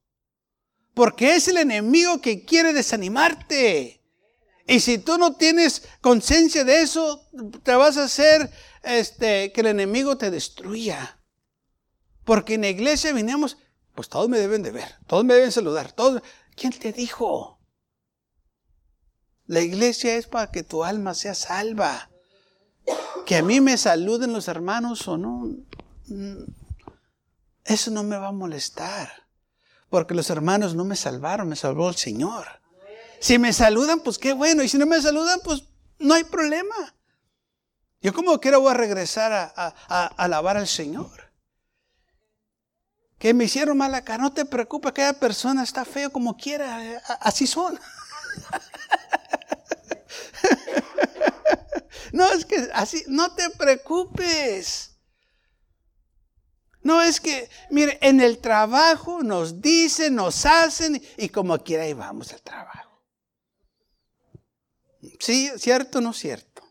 Porque 0.95 1.37
es 1.37 1.49
el 1.49 1.59
enemigo 1.59 2.21
que 2.21 2.45
quiere 2.45 2.73
desanimarte. 2.73 4.03
Y 4.67 4.81
si 4.81 4.99
tú 4.99 5.19
no 5.19 5.35
tienes 5.35 5.83
conciencia 6.01 6.65
de 6.65 6.83
eso, 6.83 7.29
te 7.63 7.75
vas 7.75 7.97
a 7.97 8.05
hacer 8.05 8.51
este, 8.83 9.53
que 9.53 9.61
el 9.61 9.69
enemigo 9.69 10.17
te 10.17 10.31
destruya. 10.31 11.19
Porque 12.25 12.55
en 12.55 12.63
la 12.63 12.69
iglesia 12.69 13.13
vinimos, 13.13 13.59
pues 13.95 14.09
todos 14.09 14.29
me 14.29 14.39
deben 14.39 14.63
de 14.63 14.71
ver, 14.71 14.97
todos 15.07 15.25
me 15.25 15.35
deben 15.35 15.53
saludar, 15.53 15.93
todos. 15.93 16.23
¿Quién 16.55 16.73
te 16.73 16.93
dijo? 16.93 17.52
La 19.47 19.61
iglesia 19.61 20.17
es 20.17 20.27
para 20.27 20.51
que 20.51 20.63
tu 20.63 20.85
alma 20.85 21.15
sea 21.15 21.35
salva. 21.35 22.11
Que 23.27 23.37
a 23.37 23.43
mí 23.43 23.61
me 23.61 23.77
saluden 23.77 24.33
los 24.33 24.49
hermanos 24.49 25.07
o 25.09 25.17
no, 25.17 25.57
mm, 26.07 26.45
eso 27.65 27.91
no 27.91 28.03
me 28.03 28.17
va 28.17 28.29
a 28.29 28.33
molestar. 28.33 29.11
Porque 29.89 30.15
los 30.15 30.31
hermanos 30.31 30.75
no 30.75 30.85
me 30.85 30.97
salvaron, 30.97 31.49
me 31.49 31.57
salvó 31.57 31.89
el 31.89 31.97
Señor. 31.97 32.47
Si 33.21 33.39
me 33.39 33.53
saludan, 33.53 34.01
pues 34.01 34.19
qué 34.19 34.33
bueno. 34.33 34.63
Y 34.63 34.69
si 34.69 34.79
no 34.79 34.87
me 34.87 35.01
saludan, 35.01 35.41
pues 35.45 35.65
no 35.99 36.15
hay 36.15 36.25
problema. 36.25 36.95
Yo 38.01 38.13
como 38.13 38.41
quiera 38.41 38.59
voy 38.59 38.71
a 38.73 38.75
regresar 38.75 39.33
a, 39.33 39.53
a 39.55 40.07
alabar 40.07 40.57
al 40.57 40.67
Señor. 40.67 41.31
Que 43.19 43.33
me 43.33 43.45
hicieron 43.45 43.79
mala 43.79 44.03
cara, 44.03 44.21
no 44.21 44.33
te 44.33 44.45
preocupes, 44.45 44.91
aquella 44.91 45.13
persona 45.13 45.63
está 45.63 45.85
feo 45.85 46.11
como 46.11 46.37
quiera, 46.37 46.85
eh, 46.85 47.01
así 47.21 47.47
son. 47.47 47.79
No, 52.13 52.31
es 52.31 52.45
que 52.45 52.69
así, 52.75 53.05
no 53.09 53.35
te 53.35 53.49
preocupes. 53.51 54.91
No 56.83 57.01
es 57.01 57.21
que, 57.21 57.49
mire, 57.71 57.99
en 58.03 58.21
el 58.21 58.39
trabajo 58.39 59.23
nos 59.23 59.61
dicen, 59.61 60.17
nos 60.17 60.45
hacen 60.45 61.01
y 61.17 61.29
como 61.29 61.59
quiera 61.59 61.85
ahí 61.85 61.93
vamos 61.95 62.33
al 62.33 62.43
trabajo. 62.43 63.03
Sí, 65.21 65.51
cierto 65.57 65.99
o 65.99 66.01
no 66.01 66.13
cierto. 66.13 66.63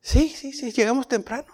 Sí, 0.00 0.28
sí, 0.30 0.52
sí, 0.52 0.72
llegamos 0.72 1.06
temprano. 1.06 1.52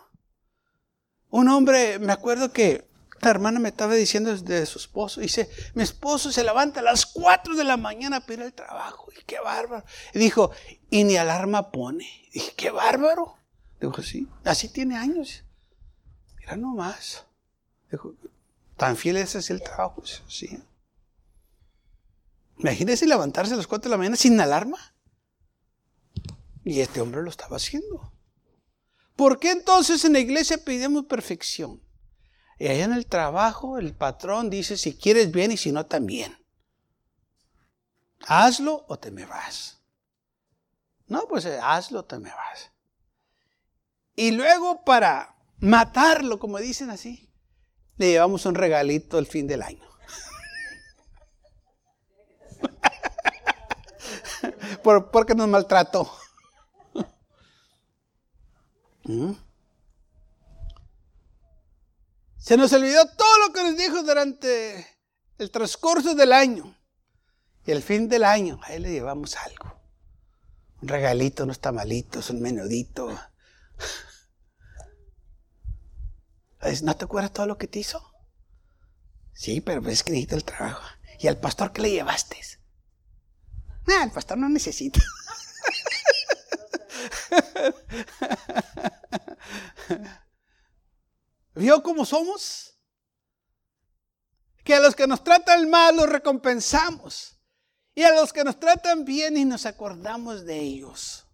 Un 1.29 1.49
hombre, 1.49 1.99
me 1.99 2.13
acuerdo 2.13 2.53
que 2.53 2.90
la 3.21 3.31
hermana 3.31 3.61
me 3.61 3.69
estaba 3.69 3.95
diciendo 3.95 4.35
de 4.35 4.67
su 4.67 4.79
esposo. 4.79 5.21
Dice, 5.21 5.51
mi 5.75 5.83
esposo 5.83 6.33
se 6.33 6.43
levanta 6.43 6.81
a 6.81 6.83
las 6.83 7.05
4 7.05 7.55
de 7.55 7.65
la 7.65 7.77
mañana 7.77 8.21
para 8.21 8.35
ir 8.35 8.43
al 8.43 8.53
trabajo. 8.55 9.09
Y 9.19 9.23
qué 9.25 9.39
bárbaro. 9.41 9.85
Y 10.15 10.19
dijo, 10.19 10.51
y 10.89 11.05
ni 11.05 11.17
alarma 11.17 11.71
pone. 11.71 12.05
Y 12.31 12.41
dije, 12.41 12.53
qué 12.57 12.71
bárbaro. 12.71 13.37
Dijo, 13.81 14.03
sí, 14.03 14.27
así 14.45 14.69
tiene 14.69 14.97
años. 14.97 15.45
Mira 16.39 16.57
nomás. 16.57 17.27
Dijo, 17.91 18.15
tan 18.77 18.97
fiel 18.97 19.19
es 19.19 19.37
así 19.37 19.53
el 19.53 19.63
trabajo. 19.63 20.03
Sí. 20.27 20.59
Imagínese 22.59 23.07
levantarse 23.07 23.53
a 23.53 23.57
las 23.57 23.67
4 23.67 23.89
de 23.89 23.91
la 23.91 23.99
mañana 23.99 24.17
sin 24.17 24.41
alarma. 24.41 24.79
Y 26.65 26.81
este 26.81 27.01
hombre 27.01 27.23
lo 27.23 27.29
estaba 27.31 27.57
haciendo. 27.57 28.13
¿Por 29.15 29.39
qué 29.39 29.51
entonces 29.51 30.05
en 30.07 30.15
la 30.15 30.21
iglesia 30.21 30.65
pedimos 30.65 31.05
perfección? 31.05 31.83
Y 32.61 32.69
allá 32.69 32.85
en 32.85 32.93
el 32.93 33.07
trabajo 33.07 33.79
el 33.79 33.95
patrón 33.95 34.51
dice, 34.51 34.77
si 34.77 34.95
quieres 34.95 35.33
bien 35.33 35.51
y 35.51 35.57
si 35.57 35.73
no 35.73 35.87
también. 35.87 36.37
Hazlo 38.27 38.85
o 38.87 38.99
te 38.99 39.11
me 39.11 39.25
vas. 39.25 39.81
No, 41.07 41.27
pues 41.27 41.47
eh, 41.47 41.59
hazlo 41.63 42.01
o 42.01 42.05
te 42.05 42.19
me 42.19 42.29
vas. 42.29 42.71
Y 44.15 44.33
luego 44.33 44.85
para 44.85 45.37
matarlo, 45.61 46.39
como 46.39 46.59
dicen 46.59 46.91
así, 46.91 47.33
le 47.97 48.11
llevamos 48.11 48.45
un 48.45 48.55
regalito 48.55 49.19
el 49.19 49.25
fin 49.25 49.47
del 49.47 49.63
año. 49.63 49.89
porque 55.11 55.35
nos 55.35 55.49
maltrató. 55.49 56.13
¿Mm? 59.05 59.33
Se 62.51 62.57
nos 62.57 62.73
olvidó 62.73 63.07
todo 63.07 63.47
lo 63.47 63.53
que 63.53 63.63
nos 63.63 63.77
dijo 63.77 64.03
durante 64.03 64.85
el 65.39 65.53
transcurso 65.53 66.17
del 66.17 66.33
año. 66.33 66.77
Y 67.65 67.71
el 67.71 67.81
fin 67.81 68.09
del 68.09 68.25
año, 68.25 68.59
a 68.65 68.75
él 68.75 68.83
le 68.83 68.91
llevamos 68.91 69.37
algo. 69.37 69.81
Un 70.83 70.89
regalito, 70.89 71.45
unos 71.45 71.61
tamalitos, 71.61 72.29
un 72.31 72.41
menudito. 72.41 73.17
¿No 76.83 76.97
te 76.97 77.05
acuerdas 77.05 77.33
todo 77.33 77.47
lo 77.47 77.57
que 77.57 77.69
te 77.69 77.79
hizo? 77.79 78.03
Sí, 79.33 79.61
pero 79.61 79.89
es 79.89 80.03
que 80.03 80.11
necesita 80.11 80.35
el 80.35 80.43
trabajo. 80.43 80.83
¿Y 81.21 81.29
al 81.29 81.39
pastor 81.39 81.73
qué 81.73 81.83
le 81.83 81.93
llevaste? 81.93 82.37
Ah, 83.87 84.03
el 84.03 84.11
pastor 84.11 84.39
no 84.39 84.49
necesita. 84.49 85.01
¿Vio 91.55 91.83
cómo 91.83 92.05
somos? 92.05 92.75
Que 94.65 94.75
a 94.75 94.81
los 94.81 94.95
que 94.95 95.07
nos 95.07 95.25
tratan 95.25 95.69
mal 95.69 95.97
los 95.97 96.09
recompensamos. 96.09 97.37
Y 97.95 98.03
a 98.03 98.15
los 98.15 98.33
que 98.33 98.45
nos 98.45 98.59
tratan 98.61 99.05
bien 99.05 99.37
y 99.37 99.45
nos 99.45 99.67
acordamos 99.67 100.45
de 100.45 100.61
ellos. 100.61 101.27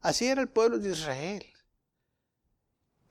Así 0.00 0.26
era 0.26 0.42
el 0.42 0.48
pueblo 0.48 0.78
de 0.78 0.90
Israel. 0.90 1.46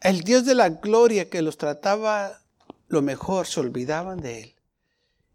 El 0.01 0.21
Dios 0.21 0.45
de 0.45 0.55
la 0.55 0.69
gloria 0.69 1.29
que 1.29 1.41
los 1.41 1.57
trataba 1.57 2.41
lo 2.87 3.01
mejor, 3.01 3.47
se 3.47 3.59
olvidaban 3.59 4.21
de 4.21 4.43
él. 4.43 4.55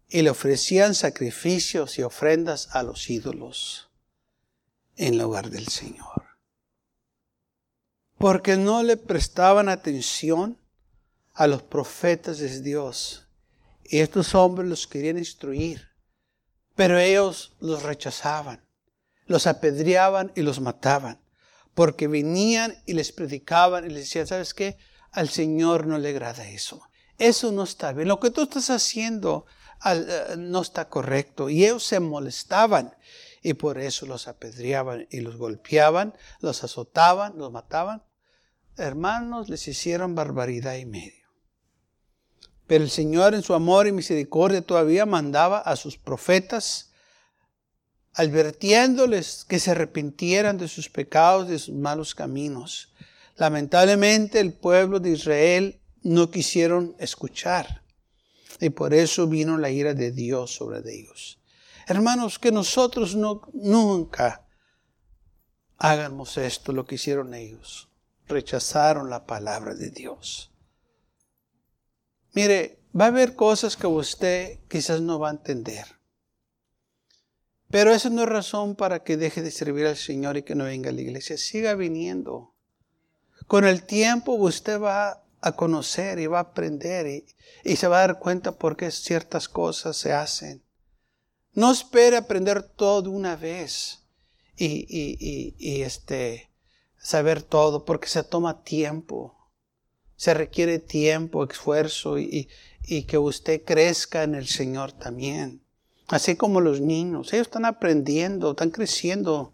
Y 0.07 0.21
le 0.21 0.29
ofrecían 0.29 0.95
sacrificios 0.95 1.97
y 1.97 2.03
ofrendas 2.03 2.69
a 2.71 2.83
los 2.83 3.09
ídolos 3.09 3.89
en 4.95 5.17
lugar 5.17 5.49
del 5.49 5.67
Señor. 5.67 6.20
Porque 8.21 8.55
no 8.55 8.83
le 8.83 8.97
prestaban 8.97 9.67
atención 9.67 10.57
a 11.33 11.47
los 11.47 11.63
profetas 11.63 12.37
de 12.37 12.61
Dios. 12.61 13.27
Y 13.83 13.99
estos 13.99 14.35
hombres 14.35 14.69
los 14.69 14.87
querían 14.87 15.17
instruir, 15.17 15.89
pero 16.75 16.99
ellos 16.99 17.53
los 17.59 17.83
rechazaban, 17.83 18.63
los 19.25 19.47
apedreaban 19.47 20.31
y 20.35 20.43
los 20.43 20.61
mataban, 20.61 21.19
porque 21.73 22.07
venían 22.07 22.75
y 22.85 22.93
les 22.93 23.11
predicaban 23.11 23.85
y 23.85 23.89
les 23.89 24.03
decían, 24.03 24.27
¿sabes 24.27 24.53
qué? 24.53 24.77
Al 25.11 25.27
Señor 25.27 25.87
no 25.87 25.97
le 25.97 26.09
agrada 26.09 26.47
eso. 26.47 26.81
Eso 27.17 27.51
no 27.51 27.63
está 27.63 27.91
bien. 27.91 28.07
Lo 28.07 28.19
que 28.19 28.31
tú 28.31 28.43
estás 28.43 28.69
haciendo 28.69 29.45
eh, 29.85 30.35
no 30.37 30.61
está 30.61 30.89
correcto. 30.89 31.49
Y 31.49 31.65
ellos 31.65 31.83
se 31.83 31.99
molestaban 31.99 32.95
y 33.41 33.53
por 33.55 33.79
eso 33.79 34.05
los 34.05 34.27
apedreaban 34.27 35.07
y 35.09 35.21
los 35.21 35.37
golpeaban, 35.37 36.15
los 36.39 36.63
azotaban, 36.63 37.37
los 37.37 37.51
mataban. 37.51 38.03
Hermanos, 38.81 39.49
les 39.49 39.67
hicieron 39.67 40.15
barbaridad 40.15 40.75
y 40.75 40.85
medio. 40.85 41.27
Pero 42.67 42.83
el 42.83 42.89
Señor 42.89 43.35
en 43.35 43.43
su 43.43 43.53
amor 43.53 43.87
y 43.87 43.91
misericordia 43.91 44.61
todavía 44.61 45.05
mandaba 45.05 45.59
a 45.59 45.75
sus 45.75 45.97
profetas, 45.97 46.91
advirtiéndoles 48.13 49.45
que 49.47 49.59
se 49.59 49.71
arrepintieran 49.71 50.57
de 50.57 50.67
sus 50.67 50.89
pecados, 50.89 51.47
de 51.47 51.59
sus 51.59 51.75
malos 51.75 52.15
caminos. 52.15 52.93
Lamentablemente 53.35 54.39
el 54.39 54.53
pueblo 54.53 54.99
de 54.99 55.11
Israel 55.11 55.81
no 56.01 56.31
quisieron 56.31 56.95
escuchar 56.99 57.83
y 58.59 58.69
por 58.69 58.93
eso 58.93 59.27
vino 59.27 59.57
la 59.57 59.69
ira 59.69 59.93
de 59.93 60.11
Dios 60.11 60.55
sobre 60.55 60.79
ellos. 60.79 61.39
Hermanos, 61.87 62.39
que 62.39 62.51
nosotros 62.51 63.15
no, 63.15 63.41
nunca 63.53 64.47
hagamos 65.77 66.37
esto, 66.37 66.71
lo 66.71 66.85
que 66.85 66.95
hicieron 66.95 67.33
ellos. 67.33 67.90
Rechazaron 68.31 69.09
la 69.09 69.25
palabra 69.25 69.75
de 69.75 69.89
Dios. 69.89 70.53
Mire, 72.31 72.79
va 72.97 73.05
a 73.05 73.07
haber 73.09 73.35
cosas 73.35 73.75
que 73.75 73.87
usted 73.87 74.59
quizás 74.69 75.01
no 75.01 75.19
va 75.19 75.27
a 75.27 75.31
entender. 75.31 75.85
Pero 77.69 77.91
eso 77.91 78.09
no 78.09 78.23
es 78.23 78.29
razón 78.29 78.75
para 78.75 79.03
que 79.03 79.17
deje 79.17 79.41
de 79.41 79.51
servir 79.51 79.85
al 79.85 79.97
Señor 79.97 80.37
y 80.37 80.43
que 80.43 80.55
no 80.55 80.63
venga 80.63 80.91
a 80.91 80.93
la 80.93 81.01
iglesia. 81.01 81.37
Siga 81.37 81.75
viniendo. 81.75 82.55
Con 83.47 83.65
el 83.65 83.83
tiempo 83.83 84.31
usted 84.31 84.79
va 84.79 85.25
a 85.41 85.51
conocer 85.57 86.17
y 86.19 86.27
va 86.27 86.37
a 86.37 86.43
aprender 86.51 87.25
y, 87.65 87.75
se 87.75 87.87
va 87.89 87.97
a 87.97 88.07
dar 88.07 88.19
cuenta 88.19 88.53
por 88.53 88.77
qué 88.77 88.91
ciertas 88.91 89.49
cosas 89.49 89.97
se 89.97 90.13
hacen. 90.13 90.63
No 91.51 91.69
espere 91.73 92.15
aprender 92.15 92.63
todo 92.63 93.01
de 93.01 93.09
una 93.09 93.35
vez 93.35 94.05
y, 94.55 94.85
y 95.57 95.81
este, 95.81 96.50
saber 97.01 97.41
todo 97.41 97.83
porque 97.83 98.07
se 98.07 98.23
toma 98.23 98.63
tiempo 98.63 99.41
se 100.21 100.35
requiere 100.35 100.77
tiempo, 100.77 101.43
esfuerzo 101.43 102.19
y, 102.19 102.47
que 103.07 103.17
usted 103.17 103.63
crezca 103.65 104.21
en 104.21 104.35
el 104.35 104.45
Señor 104.45 104.91
también. 104.91 105.63
Así 106.09 106.35
como 106.35 106.61
los 106.61 106.79
niños, 106.79 107.33
ellos 107.33 107.47
están 107.47 107.65
aprendiendo, 107.65 108.51
están 108.51 108.69
creciendo. 108.69 109.51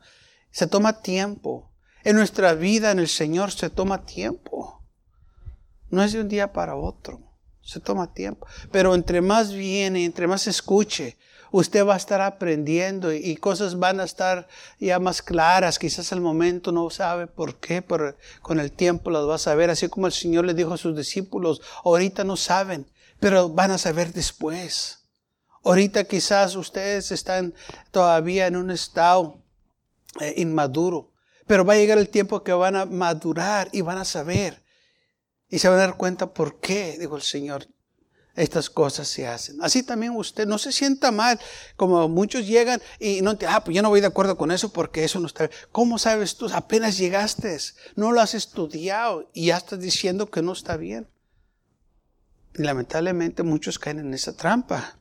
Se 0.52 0.68
toma 0.68 1.02
tiempo. 1.02 1.72
En 2.04 2.18
nuestra 2.18 2.54
vida 2.54 2.92
en 2.92 3.00
el 3.00 3.08
Señor 3.08 3.54
se 3.54 3.70
toma 3.70 4.06
tiempo. 4.06 4.84
No 5.90 6.04
es 6.04 6.12
de 6.12 6.20
un 6.20 6.28
día 6.28 6.52
para 6.52 6.76
otro. 6.76 7.22
se 7.62 7.80
toma 7.80 8.14
tiempo. 8.14 8.46
Pero 8.70 8.94
entre 8.94 9.22
más 9.22 9.54
viene, 9.54 10.04
entre 10.04 10.28
más 10.28 10.48
escuche, 10.48 11.18
usted 11.52 11.86
va 11.86 11.94
a 11.94 11.98
estar 11.98 12.22
aprendiendo 12.22 13.14
y, 13.14 13.36
cosas 13.38 13.78
van 13.80 14.00
a 14.00 14.04
estar 14.04 14.48
ya 14.80 15.00
más 15.00 15.22
claras. 15.22 15.80
Quizás 15.80 16.12
al 16.12 16.22
momento 16.22 16.72
no 16.72 16.90
sabe 16.90 17.28
por 17.28 17.60
qué, 17.60 17.82
pero 17.82 18.16
con 18.42 18.60
el 18.60 18.72
tiempo 18.72 19.12
las 19.12 19.28
va 19.28 19.36
a 19.36 19.40
saber. 19.40 19.70
Así 19.70 19.88
como 19.90 20.08
el 20.08 20.14
Señor 20.14 20.46
le 20.46 20.54
dijo 20.54 20.74
a 20.74 20.78
sus 20.78 20.96
discípulos, 20.96 21.62
ahorita 21.84 22.24
no 22.24 22.38
saben, 22.38 22.88
pero 23.20 23.50
van 23.50 23.72
a 23.72 23.78
saber 23.78 24.14
después. 24.14 25.06
Ahorita 25.64 26.06
quizás 26.06 26.56
ustedes 26.56 27.12
están 27.12 27.54
todavía 27.92 28.48
en 28.48 28.56
un 28.56 28.72
estado 28.72 29.44
eh, 30.22 30.36
inmaduro, 30.38 31.12
pero 31.46 31.66
va 31.66 31.74
a 31.74 31.78
llegar 31.78 31.98
el 31.98 32.10
tiempo 32.10 32.44
que 32.44 32.54
van 32.54 32.76
a 32.76 32.86
madurar 32.86 33.70
y 33.72 33.82
van 33.82 33.98
a 33.98 34.06
saber. 34.06 34.64
Y 35.50 35.60
se 35.60 35.70
van 35.70 35.78
a 35.78 35.82
dar 35.82 35.98
cuenta 35.98 36.34
por 36.34 36.60
qué, 36.60 36.98
dijo 37.00 37.16
el 37.16 37.22
Señor, 37.22 37.68
estas 38.38 38.70
cosas 38.70 39.08
se 39.08 39.28
hacen. 39.28 39.58
Así 39.62 39.82
también 39.82 40.16
usted 40.16 40.48
no 40.48 40.60
se 40.60 40.72
sienta 40.72 41.12
mal, 41.12 41.40
como 41.76 42.08
muchos 42.08 42.46
llegan 42.46 42.82
y 43.00 43.22
no 43.22 43.36
te, 43.36 43.48
ah, 43.48 43.64
pues 43.64 43.76
yo 43.76 43.82
no 43.82 43.90
voy 43.90 44.00
de 44.00 44.08
acuerdo 44.08 44.38
con 44.38 44.52
eso 44.52 44.72
porque 44.72 45.04
eso 45.04 45.20
no 45.20 45.26
está 45.26 45.48
bien. 45.48 45.60
¿Cómo 45.72 45.98
sabes 45.98 46.38
tú? 46.38 46.48
Apenas 46.54 46.98
llegaste, 46.98 47.58
no 47.96 48.12
lo 48.12 48.22
has 48.22 48.36
estudiado 48.36 49.30
y 49.34 49.48
ya 49.48 49.58
estás 49.58 49.80
diciendo 49.80 50.30
que 50.30 50.44
no 50.44 50.54
está 50.54 50.78
bien. 50.78 51.08
Y 52.54 52.62
lamentablemente 52.62 53.42
muchos 53.42 53.80
caen 53.80 54.00
en 54.00 54.14
esa 54.14 54.38
trampa. 54.38 55.00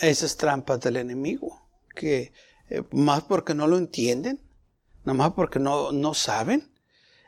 Esas 0.00 0.36
trampas 0.36 0.80
del 0.80 0.96
enemigo, 0.96 1.68
que 1.94 2.32
eh, 2.68 2.82
más 2.90 3.22
porque 3.22 3.54
no 3.54 3.66
lo 3.68 3.76
entienden, 3.76 4.40
nada 5.04 5.16
más 5.16 5.32
porque 5.34 5.58
no, 5.58 5.92
no 5.92 6.14
saben, 6.14 6.72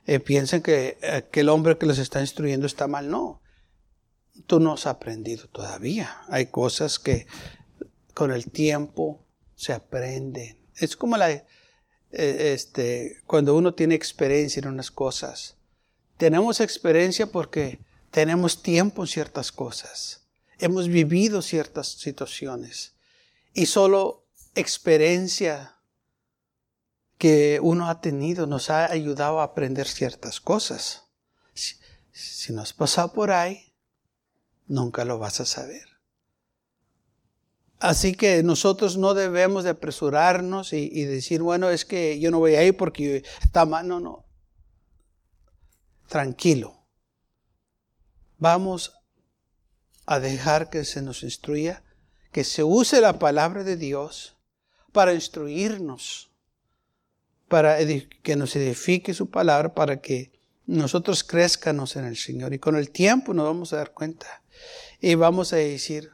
eh, 0.07 0.19
piensan 0.19 0.63
que, 0.63 0.99
eh, 1.03 1.27
que 1.31 1.41
el 1.41 1.49
hombre 1.49 1.77
que 1.77 1.87
los 1.87 1.99
está 1.99 2.21
instruyendo 2.21 2.67
está 2.67 2.89
mal. 2.89 3.11
No, 3.11 3.42
tú 4.47 4.61
no 4.61 4.75
has 4.75 4.87
aprendido 4.87 5.49
todavía. 5.49 6.23
Hay 6.29 6.47
cosas 6.47 6.99
que 6.99 7.27
con 8.15 8.31
el 8.31 8.51
tiempo 8.51 9.25
se 9.55 9.73
aprenden. 9.73 10.59
Es 10.77 10.97
como 10.97 11.17
la, 11.17 11.31
eh, 11.31 11.47
este, 12.11 13.23
cuando 13.27 13.57
uno 13.57 13.75
tiene 13.75 13.95
experiencia 13.95 14.61
en 14.61 14.69
unas 14.69 14.91
cosas. 14.91 15.57
Tenemos 16.17 16.61
experiencia 16.61 17.27
porque 17.27 17.81
tenemos 18.11 18.63
tiempo 18.63 19.03
en 19.03 19.09
ciertas 19.09 19.51
cosas. 19.51 20.27
Hemos 20.59 20.89
vivido 20.89 21.43
ciertas 21.43 21.89
situaciones. 21.89 22.95
Y 23.55 23.67
solo 23.67 24.27
experiencia 24.55 25.77
que 27.19 27.61
uno 27.63 27.89
ha 27.89 28.01
tenido 28.01 28.47
nos 28.47 28.69
ha 28.69 28.91
ayudado 28.91 29.41
a 29.41 29.45
aprender 29.45 29.87
ciertas 29.87 30.41
cosas. 30.41 31.05
Si, 31.55 32.53
no 32.53 32.63
has 32.63 32.73
pasado 32.73 33.13
por 33.13 33.31
ahí, 33.31 33.72
nunca 34.73 35.05
lo 35.05 35.19
vas 35.19 35.41
a 35.41 35.45
saber. 35.45 35.87
Así 37.79 38.15
que 38.15 38.43
nosotros 38.43 38.97
no 38.97 39.13
debemos 39.15 39.65
de 39.65 39.71
apresurarnos 39.71 40.73
y, 40.73 41.05
decir, 41.05 41.43
bueno, 41.43 41.69
es 41.69 41.85
que 41.85 42.21
yo 42.21 42.31
no 42.31 42.39
voy 42.39 42.55
a 42.55 42.65
ir 42.65 42.77
porque 42.77 43.25
está 43.43 43.65
mal. 43.67 43.89
No, 43.89 43.99
no. 44.01 44.25
Tranquilo. 46.07 46.87
Vamos 48.39 48.93
a 50.07 50.21
dejar 50.21 50.71
que 50.71 50.85
se 50.85 51.03
nos 51.03 51.23
instruya, 51.23 51.83
que 52.31 52.45
se 52.45 52.63
use 52.63 53.01
la 53.01 53.19
palabra 53.19 53.65
de 53.65 53.77
Dios 53.77 54.37
para 54.93 55.15
instruirnos 55.15 56.33
para 57.49 57.77
que 58.23 58.35
nos 58.35 58.57
edifique 58.57 59.13
su 59.13 59.29
palabra, 59.29 59.75
para 59.75 60.01
que 60.01 60.33
nosotros 60.67 61.23
crezcanos 61.23 61.97
en 61.97 62.07
el 62.07 62.17
Señor. 62.17 62.55
Y 62.55 62.59
con 62.59 62.77
el 62.77 62.91
tiempo 62.91 63.35
nos 63.35 63.45
vamos 63.45 63.75
a 63.75 63.77
dar 63.77 63.93
cuenta. 63.93 64.42
Y 65.01 65.15
vamos 65.15 65.53
a 65.53 65.57
decir, 65.57 66.11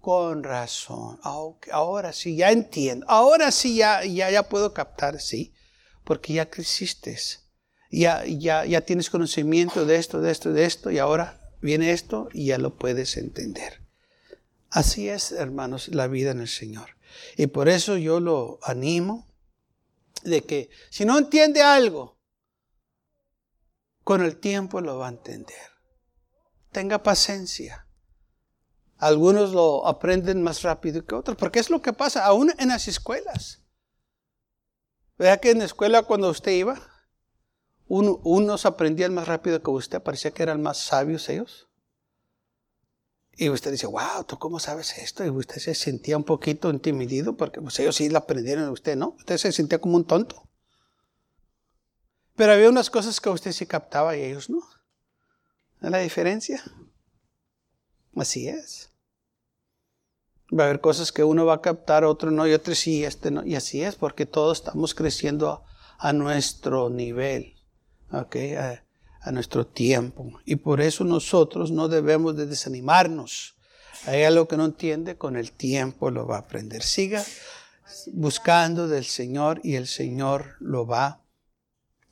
con 0.00 0.42
razón, 0.42 1.20
ahora 1.22 2.12
sí, 2.12 2.36
ya 2.36 2.50
entiendo, 2.50 3.06
ahora 3.08 3.50
sí 3.50 3.76
ya, 3.76 4.04
ya, 4.04 4.30
ya 4.30 4.48
puedo 4.48 4.72
captar, 4.72 5.20
sí, 5.20 5.52
porque 6.04 6.32
ya 6.32 6.48
creciste, 6.48 7.18
ya, 7.90 8.24
ya, 8.24 8.64
ya 8.64 8.80
tienes 8.80 9.10
conocimiento 9.10 9.84
de 9.84 9.96
esto, 9.96 10.20
de 10.20 10.30
esto, 10.30 10.52
de 10.52 10.64
esto, 10.64 10.90
y 10.90 10.98
ahora 10.98 11.40
viene 11.60 11.92
esto 11.92 12.28
y 12.32 12.46
ya 12.46 12.58
lo 12.58 12.76
puedes 12.76 13.16
entender. 13.16 13.82
Así 14.70 15.08
es, 15.08 15.32
hermanos, 15.32 15.88
la 15.88 16.06
vida 16.06 16.30
en 16.30 16.40
el 16.40 16.48
Señor. 16.48 16.96
Y 17.36 17.48
por 17.48 17.68
eso 17.68 17.96
yo 17.96 18.20
lo 18.20 18.60
animo 18.62 19.26
de 20.22 20.42
que 20.42 20.70
si 20.90 21.04
no 21.04 21.18
entiende 21.18 21.62
algo, 21.62 22.18
con 24.04 24.22
el 24.22 24.36
tiempo 24.36 24.80
lo 24.80 24.98
va 24.98 25.08
a 25.08 25.10
entender. 25.10 25.56
Tenga 26.72 27.02
paciencia. 27.02 27.86
Algunos 28.96 29.52
lo 29.52 29.86
aprenden 29.86 30.42
más 30.42 30.62
rápido 30.62 31.04
que 31.04 31.14
otros, 31.14 31.36
porque 31.36 31.58
es 31.58 31.70
lo 31.70 31.80
que 31.80 31.92
pasa 31.92 32.24
aún 32.24 32.52
en 32.58 32.68
las 32.68 32.86
escuelas. 32.86 33.62
Vea 35.16 35.38
que 35.38 35.50
en 35.50 35.58
la 35.58 35.64
escuela 35.64 36.02
cuando 36.02 36.28
usted 36.30 36.52
iba, 36.52 36.80
unos 37.86 38.66
aprendían 38.66 39.14
más 39.14 39.26
rápido 39.26 39.62
que 39.62 39.70
usted, 39.70 40.02
parecía 40.02 40.30
que 40.30 40.42
eran 40.42 40.62
más 40.62 40.78
sabios 40.78 41.28
ellos. 41.28 41.68
Y 43.32 43.48
usted 43.48 43.72
dice, 43.72 43.86
wow, 43.86 44.24
¿tú 44.26 44.38
cómo 44.38 44.60
sabes 44.60 44.98
esto? 44.98 45.24
Y 45.24 45.30
usted 45.30 45.56
se 45.56 45.74
sentía 45.74 46.16
un 46.16 46.24
poquito 46.24 46.68
intimidido 46.68 47.36
porque 47.36 47.60
pues, 47.60 47.78
ellos 47.80 47.96
sí 47.96 48.10
la 48.10 48.18
aprendieron, 48.20 48.68
usted 48.68 48.96
no. 48.96 49.14
Usted 49.18 49.38
se 49.38 49.50
sentía 49.50 49.80
como 49.80 49.96
un 49.96 50.04
tonto. 50.04 50.46
Pero 52.36 52.52
había 52.52 52.68
unas 52.68 52.90
cosas 52.90 53.18
que 53.18 53.30
usted 53.30 53.52
sí 53.52 53.64
captaba 53.64 54.14
y 54.14 54.22
ellos 54.22 54.50
no. 54.50 54.60
¿Es 55.82 55.90
la 55.90 55.98
diferencia? 55.98 56.62
Así 58.16 58.48
es. 58.48 58.90
Va 60.52 60.64
a 60.64 60.66
haber 60.66 60.80
cosas 60.80 61.12
que 61.12 61.24
uno 61.24 61.46
va 61.46 61.54
a 61.54 61.60
captar, 61.60 62.04
otro 62.04 62.30
no, 62.30 62.46
y 62.46 62.52
otro 62.52 62.74
sí, 62.74 63.04
este 63.04 63.30
no. 63.30 63.44
Y 63.46 63.54
así 63.54 63.82
es, 63.82 63.94
porque 63.94 64.26
todos 64.26 64.58
estamos 64.58 64.94
creciendo 64.94 65.64
a, 65.98 66.12
nuestro 66.12 66.90
nivel. 66.90 67.54
a 68.10 69.32
nuestro 69.32 69.66
tiempo. 69.66 70.40
Y 70.44 70.56
por 70.56 70.80
eso 70.80 71.04
nosotros 71.04 71.70
no 71.70 71.88
debemos 71.88 72.36
de 72.36 72.46
desanimarnos. 72.46 73.56
Hay 74.06 74.24
algo 74.24 74.48
que 74.48 74.56
no 74.56 74.64
entiende, 74.64 75.16
con 75.16 75.36
el 75.36 75.52
tiempo 75.52 76.10
lo 76.10 76.26
va 76.26 76.36
a 76.36 76.40
aprender. 76.40 76.82
Siga 76.82 77.24
buscando 78.12 78.88
del 78.88 79.04
Señor 79.04 79.60
y 79.62 79.76
el 79.76 79.86
Señor 79.86 80.56
lo 80.60 80.86
va 80.86 81.19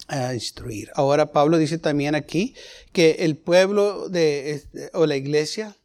a 0.09 0.35
instruir. 0.35 0.91
Ahora 0.95 1.33
Pablo 1.33 1.59
dice 1.59 1.79
también 1.79 2.15
aquí 2.15 2.55
que 2.93 3.17
el 3.21 3.37
pueblo 3.37 4.09
de, 4.09 4.53
este, 4.53 4.91
o 4.95 5.07
la 5.07 5.17
iglesia 5.17 5.77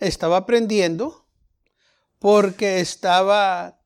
estaba 0.00 0.36
aprendiendo 0.36 1.26
porque 2.18 2.80
estaba 2.80 3.80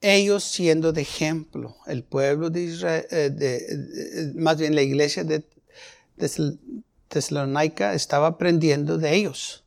ellos 0.00 0.44
siendo 0.44 0.92
de 0.92 1.02
ejemplo. 1.02 1.76
El 1.86 2.04
pueblo 2.04 2.50
de 2.50 2.62
Israel, 2.62 3.06
eh, 3.10 4.32
más 4.34 4.58
bien 4.58 4.74
la 4.74 4.82
iglesia 4.82 5.24
de 5.24 5.44
Tesalónica 7.08 7.94
estaba 7.94 8.28
aprendiendo 8.28 8.98
de 8.98 9.14
ellos. 9.14 9.64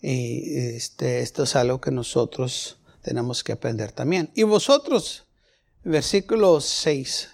Y 0.00 0.56
este, 0.56 1.20
esto 1.20 1.44
es 1.44 1.56
algo 1.56 1.80
que 1.80 1.90
nosotros 1.90 2.78
tenemos 3.02 3.42
que 3.42 3.52
aprender 3.52 3.92
también. 3.92 4.30
Y 4.34 4.44
vosotros, 4.44 5.26
versículo 5.82 6.60
6, 6.60 7.30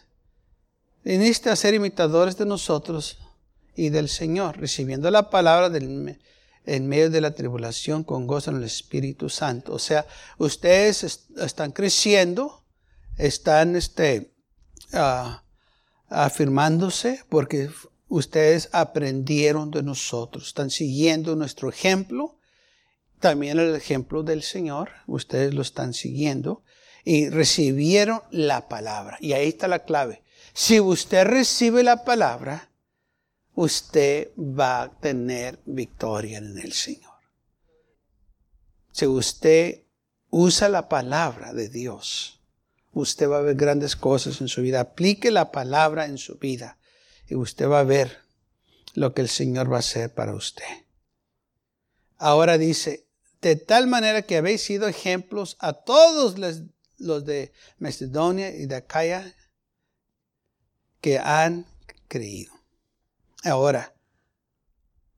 viniste 1.04 1.50
a 1.50 1.56
ser 1.56 1.74
imitadores 1.74 2.36
de 2.36 2.46
nosotros 2.46 3.18
y 3.76 3.90
del 3.90 4.08
Señor, 4.08 4.58
recibiendo 4.58 5.10
la 5.10 5.30
palabra 5.30 5.70
en 5.76 6.88
medio 6.88 7.10
de 7.10 7.20
la 7.20 7.34
tribulación 7.34 8.04
con 8.04 8.26
gozo 8.26 8.50
en 8.50 8.56
el 8.56 8.64
Espíritu 8.64 9.28
Santo. 9.28 9.74
O 9.74 9.78
sea, 9.78 10.06
ustedes 10.38 11.28
están 11.36 11.72
creciendo, 11.72 12.64
están 13.18 13.76
este, 13.76 14.32
ah, 14.92 15.44
afirmándose 16.08 17.22
porque 17.28 17.70
ustedes 18.08 18.70
aprendieron 18.72 19.70
de 19.70 19.82
nosotros, 19.82 20.48
están 20.48 20.70
siguiendo 20.70 21.36
nuestro 21.36 21.68
ejemplo, 21.68 22.38
también 23.20 23.58
el 23.58 23.74
ejemplo 23.74 24.22
del 24.22 24.42
Señor, 24.42 24.90
ustedes 25.06 25.54
lo 25.54 25.62
están 25.62 25.94
siguiendo 25.94 26.62
y 27.04 27.28
recibieron 27.28 28.22
la 28.30 28.68
palabra. 28.68 29.18
Y 29.20 29.32
ahí 29.32 29.48
está 29.48 29.68
la 29.68 29.80
clave. 29.80 30.23
Si 30.54 30.78
usted 30.78 31.24
recibe 31.24 31.82
la 31.82 32.04
palabra, 32.04 32.70
usted 33.56 34.30
va 34.38 34.82
a 34.82 35.00
tener 35.00 35.58
victoria 35.66 36.38
en 36.38 36.56
el 36.58 36.72
Señor. 36.72 37.12
Si 38.92 39.06
usted 39.08 39.82
usa 40.30 40.68
la 40.68 40.88
palabra 40.88 41.52
de 41.52 41.68
Dios, 41.68 42.40
usted 42.92 43.28
va 43.28 43.38
a 43.38 43.42
ver 43.42 43.56
grandes 43.56 43.96
cosas 43.96 44.40
en 44.40 44.46
su 44.46 44.62
vida. 44.62 44.80
Aplique 44.80 45.32
la 45.32 45.50
palabra 45.50 46.06
en 46.06 46.18
su 46.18 46.38
vida 46.38 46.78
y 47.26 47.34
usted 47.34 47.68
va 47.68 47.80
a 47.80 47.84
ver 47.84 48.18
lo 48.94 49.12
que 49.12 49.22
el 49.22 49.28
Señor 49.28 49.72
va 49.72 49.78
a 49.78 49.80
hacer 49.80 50.14
para 50.14 50.36
usted. 50.36 50.62
Ahora 52.16 52.58
dice, 52.58 53.08
de 53.42 53.56
tal 53.56 53.88
manera 53.88 54.22
que 54.22 54.36
habéis 54.36 54.62
sido 54.62 54.86
ejemplos 54.86 55.56
a 55.58 55.72
todos 55.72 56.38
los, 56.38 57.24
de 57.24 57.52
Macedonia 57.78 58.54
y 58.54 58.66
de 58.66 58.76
Acaya 58.76 59.34
que 61.04 61.18
han 61.18 61.66
creído. 62.08 62.54
Ahora, 63.44 63.94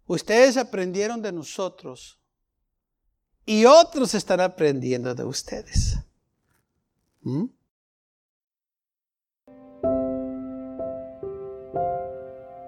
Ustedes 0.09 0.57
aprendieron 0.57 1.20
de 1.20 1.33
nosotros 1.33 2.20
y 3.44 3.64
otros 3.64 4.14
están 4.14 4.40
aprendiendo 4.40 5.14
de 5.14 5.25
ustedes. 5.25 5.99
¿Mm? 7.22 7.46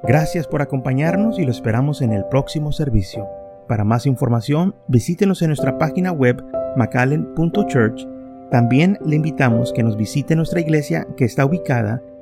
Gracias 0.02 0.48
por 0.48 0.62
acompañarnos 0.62 1.38
y 1.38 1.44
lo 1.44 1.52
esperamos 1.52 2.02
en 2.02 2.12
el 2.12 2.24
próximo 2.24 2.72
servicio. 2.72 3.28
Para 3.68 3.84
más 3.84 4.06
información, 4.06 4.74
visítenos 4.88 5.42
en 5.42 5.48
nuestra 5.48 5.78
página 5.78 6.10
web 6.10 6.42
macallen.church. 6.76 8.04
También 8.50 8.98
le 9.04 9.14
invitamos 9.14 9.72
que 9.72 9.82
nos 9.84 9.96
visite 9.96 10.34
nuestra 10.34 10.60
iglesia 10.60 11.06
que 11.16 11.24
está 11.24 11.44
ubicada 11.44 12.02